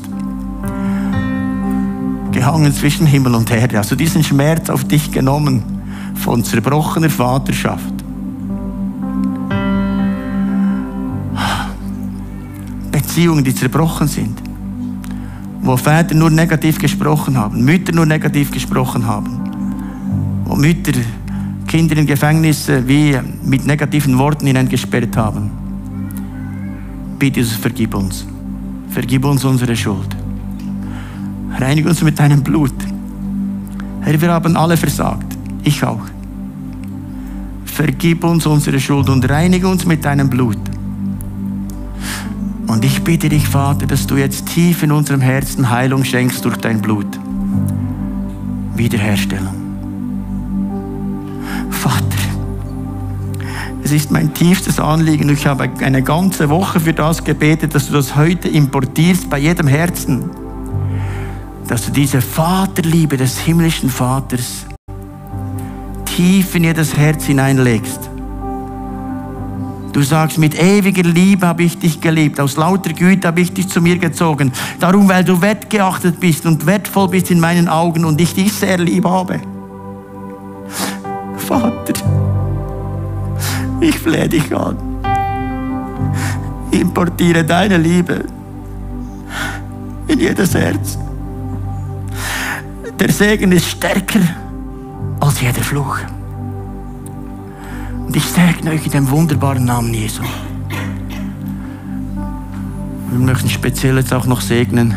gehangen 2.31 2.73
zwischen 2.73 3.05
Himmel 3.05 3.35
und 3.35 3.51
Erde, 3.51 3.77
hast 3.77 3.91
du 3.91 3.95
diesen 3.95 4.23
Schmerz 4.23 4.69
auf 4.69 4.83
dich 4.85 5.11
genommen 5.11 5.63
von 6.15 6.43
zerbrochener 6.43 7.09
Vaterschaft. 7.09 7.93
Beziehungen, 12.91 13.43
die 13.43 13.53
zerbrochen 13.53 14.07
sind. 14.07 14.41
Wo 15.61 15.77
Väter 15.77 16.15
nur 16.15 16.29
negativ 16.29 16.79
gesprochen 16.79 17.37
haben, 17.37 17.63
Mütter 17.63 17.93
nur 17.93 18.05
negativ 18.05 18.51
gesprochen 18.51 19.05
haben. 19.05 19.41
wo 20.45 20.55
Mütter 20.55 20.99
Kinder 21.67 21.95
in 21.95 22.05
Gefängnisse 22.05 22.85
wie 22.87 23.17
mit 23.45 23.65
negativen 23.65 24.17
Worten 24.17 24.47
hineingesperrt 24.47 25.15
haben. 25.15 25.51
Bitte 27.21 27.39
Jesus, 27.39 27.55
vergib 27.55 27.93
uns. 27.93 28.25
Vergib 28.89 29.25
uns 29.25 29.45
unsere 29.45 29.75
Schuld. 29.75 30.07
Reinige 31.55 31.87
uns 31.87 32.01
mit 32.01 32.17
deinem 32.17 32.41
Blut. 32.41 32.73
Herr, 34.01 34.19
wir 34.19 34.31
haben 34.31 34.57
alle 34.57 34.75
versagt. 34.75 35.37
Ich 35.63 35.83
auch. 35.83 36.01
Vergib 37.65 38.23
uns 38.23 38.47
unsere 38.47 38.79
Schuld 38.79 39.07
und 39.07 39.29
reinige 39.29 39.67
uns 39.67 39.85
mit 39.85 40.03
deinem 40.03 40.31
Blut. 40.31 40.57
Und 42.65 42.83
ich 42.83 43.03
bitte 43.03 43.29
dich, 43.29 43.47
Vater, 43.47 43.85
dass 43.85 44.07
du 44.07 44.17
jetzt 44.17 44.47
tief 44.47 44.81
in 44.81 44.91
unserem 44.91 45.21
Herzen 45.21 45.69
Heilung 45.69 46.03
schenkst 46.03 46.43
durch 46.43 46.57
dein 46.57 46.81
Blut. 46.81 47.19
Wiederherstellung. 48.75 49.53
Vater, 51.69 52.10
es 53.91 54.03
ist 54.03 54.11
mein 54.11 54.33
tiefstes 54.33 54.79
Anliegen. 54.79 55.27
Ich 55.27 55.45
habe 55.45 55.69
eine 55.81 56.01
ganze 56.01 56.49
Woche 56.49 56.79
für 56.79 56.93
das 56.93 57.21
gebetet, 57.25 57.75
dass 57.75 57.87
du 57.87 57.93
das 57.93 58.15
heute 58.15 58.47
importierst 58.47 59.29
bei 59.29 59.37
jedem 59.37 59.67
Herzen. 59.67 60.29
Dass 61.67 61.87
du 61.87 61.91
diese 61.91 62.21
Vaterliebe 62.21 63.17
des 63.17 63.37
himmlischen 63.39 63.89
Vaters 63.89 64.65
tief 66.05 66.55
in 66.55 66.63
jedes 66.63 66.95
Herz 66.95 67.25
hineinlegst. 67.25 68.09
Du 69.91 70.01
sagst, 70.01 70.37
mit 70.37 70.57
ewiger 70.57 71.03
Liebe 71.03 71.45
habe 71.45 71.63
ich 71.63 71.77
dich 71.77 71.99
geliebt, 71.99 72.39
aus 72.39 72.55
lauter 72.55 72.93
Güte 72.93 73.27
habe 73.27 73.41
ich 73.41 73.51
dich 73.51 73.67
zu 73.67 73.81
mir 73.81 73.97
gezogen. 73.97 74.53
Darum, 74.79 75.09
weil 75.09 75.25
du 75.25 75.41
wertgeachtet 75.41 76.17
bist 76.21 76.45
und 76.45 76.65
wertvoll 76.65 77.09
bist 77.09 77.29
in 77.29 77.41
meinen 77.41 77.67
Augen 77.67 78.05
und 78.05 78.21
ich 78.21 78.33
dich 78.33 78.53
sehr 78.53 78.77
lieb 78.77 79.03
habe. 79.03 79.41
Vater, 81.35 82.30
ich 83.81 83.99
flehe 83.99 84.29
dich 84.29 84.55
an. 84.55 84.77
Importiere 86.71 87.43
deine 87.43 87.77
Liebe 87.77 88.25
in 90.07 90.19
jedes 90.19 90.53
Herz. 90.53 90.97
Der 92.99 93.11
Segen 93.11 93.51
ist 93.51 93.65
stärker 93.65 94.19
als 95.19 95.41
jeder 95.41 95.61
Fluch. 95.61 95.97
Und 98.05 98.15
ich 98.15 98.25
segne 98.25 98.71
euch 98.71 98.85
in 98.85 98.91
dem 98.91 99.09
wunderbaren 99.09 99.65
Namen 99.65 99.93
Jesu. 99.93 100.23
Wir 103.09 103.19
möchten 103.19 103.49
speziell 103.49 103.97
jetzt 103.97 104.13
auch 104.13 104.25
noch 104.25 104.41
segnen, 104.41 104.95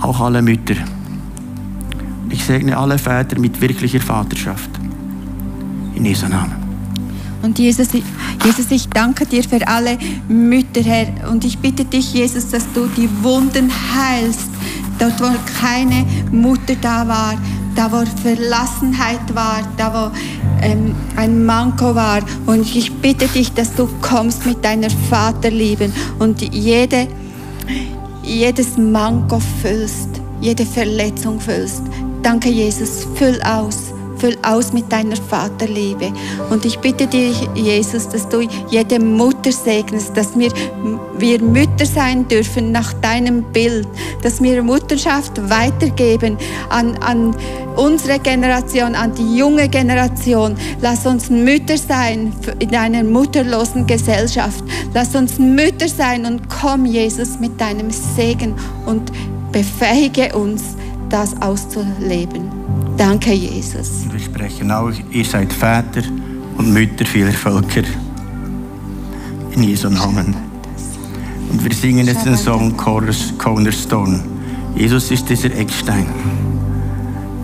auch 0.00 0.20
alle 0.20 0.42
Mütter. 0.42 0.74
Ich 2.28 2.44
segne 2.44 2.76
alle 2.76 2.98
Väter 2.98 3.38
mit 3.38 3.60
wirklicher 3.60 4.00
Vaterschaft. 4.00 4.70
In 5.94 6.04
Jesu 6.04 6.28
Namen. 6.28 6.59
Und 7.42 7.58
Jesus, 7.58 7.88
Jesus, 8.44 8.70
ich 8.70 8.88
danke 8.88 9.24
dir 9.26 9.42
für 9.42 9.66
alle 9.66 9.98
Mütter, 10.28 10.82
Herr. 10.82 11.30
Und 11.30 11.44
ich 11.44 11.58
bitte 11.58 11.84
dich, 11.84 12.12
Jesus, 12.12 12.50
dass 12.50 12.64
du 12.74 12.86
die 12.96 13.08
Wunden 13.22 13.70
heilst, 13.70 14.50
dort 14.98 15.20
wo 15.20 15.30
keine 15.60 16.04
Mutter 16.30 16.74
da 16.80 17.08
war, 17.08 17.34
da 17.74 17.90
wo 17.90 18.04
Verlassenheit 18.22 19.34
war, 19.34 19.62
da 19.78 19.92
wo 20.12 20.64
ähm, 20.64 20.94
ein 21.16 21.44
Manko 21.44 21.94
war. 21.94 22.20
Und 22.46 22.74
ich 22.74 22.92
bitte 22.92 23.26
dich, 23.28 23.52
dass 23.52 23.74
du 23.74 23.88
kommst 24.02 24.44
mit 24.44 24.62
deiner 24.64 24.90
Vaterliebe 25.08 25.90
und 26.18 26.42
jede, 26.54 27.08
jedes 28.22 28.76
Manko 28.76 29.40
füllst, 29.62 30.08
jede 30.42 30.66
Verletzung 30.66 31.40
füllst. 31.40 31.82
Danke, 32.22 32.50
Jesus, 32.50 33.06
füll 33.14 33.40
aus 33.42 33.94
füll 34.20 34.36
aus 34.42 34.72
mit 34.72 34.92
deiner 34.92 35.16
Vaterliebe. 35.16 36.12
Und 36.50 36.64
ich 36.64 36.78
bitte 36.78 37.06
dich, 37.06 37.48
Jesus, 37.54 38.08
dass 38.08 38.28
du 38.28 38.40
jede 38.68 39.00
Mutter 39.00 39.50
segnest, 39.50 40.16
dass 40.16 40.38
wir, 40.38 40.50
wir 41.16 41.42
Mütter 41.42 41.86
sein 41.86 42.28
dürfen 42.28 42.70
nach 42.72 42.92
deinem 42.94 43.42
Bild, 43.52 43.88
dass 44.22 44.42
wir 44.42 44.62
Mutterschaft 44.62 45.32
weitergeben 45.48 46.36
an, 46.68 46.96
an 46.98 47.34
unsere 47.76 48.18
Generation, 48.18 48.94
an 48.94 49.14
die 49.14 49.38
junge 49.38 49.68
Generation. 49.68 50.56
Lass 50.80 51.06
uns 51.06 51.30
Mütter 51.30 51.78
sein 51.78 52.32
in 52.58 52.74
einer 52.74 53.02
mutterlosen 53.02 53.86
Gesellschaft. 53.86 54.62
Lass 54.92 55.14
uns 55.14 55.38
Mütter 55.38 55.88
sein 55.88 56.26
und 56.26 56.48
komm, 56.48 56.84
Jesus, 56.84 57.38
mit 57.38 57.60
deinem 57.60 57.90
Segen 57.90 58.54
und 58.86 59.10
befähige 59.52 60.36
uns, 60.36 60.62
das 61.08 61.40
auszuleben. 61.42 62.59
Danke, 63.00 63.32
Jesus. 63.32 64.04
Wir 64.12 64.20
sprechen 64.20 64.70
auch, 64.70 64.92
ihr 65.10 65.24
seid 65.24 65.50
Väter 65.50 66.02
und 66.58 66.70
Mütter 66.70 67.06
vieler 67.06 67.32
Völker. 67.32 67.82
In 69.52 69.62
Jesu 69.62 69.88
Namen. 69.88 70.34
Und 71.50 71.64
wir 71.64 71.72
singen 71.72 72.06
jetzt 72.06 72.26
den 72.26 72.36
Song 72.36 72.76
Cornerstone. 72.76 74.22
Jesus 74.76 75.10
ist 75.10 75.30
dieser 75.30 75.50
Eckstein. 75.56 76.04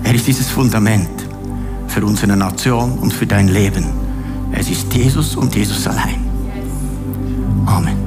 Er 0.05 0.15
ist 0.15 0.27
dieses 0.27 0.51
Fundament 0.51 1.09
für 1.89 2.05
unsere 2.05 2.37
Nation 2.37 2.99
und 2.99 3.15
für 3.15 3.27
dein 3.27 3.49
Leben. 3.49 3.87
Es 4.53 4.69
ist 4.69 4.93
Jesus 4.93 5.37
und 5.37 5.57
Jesus 5.57 5.87
allein. 5.87 6.17
Amen. 7.65 8.06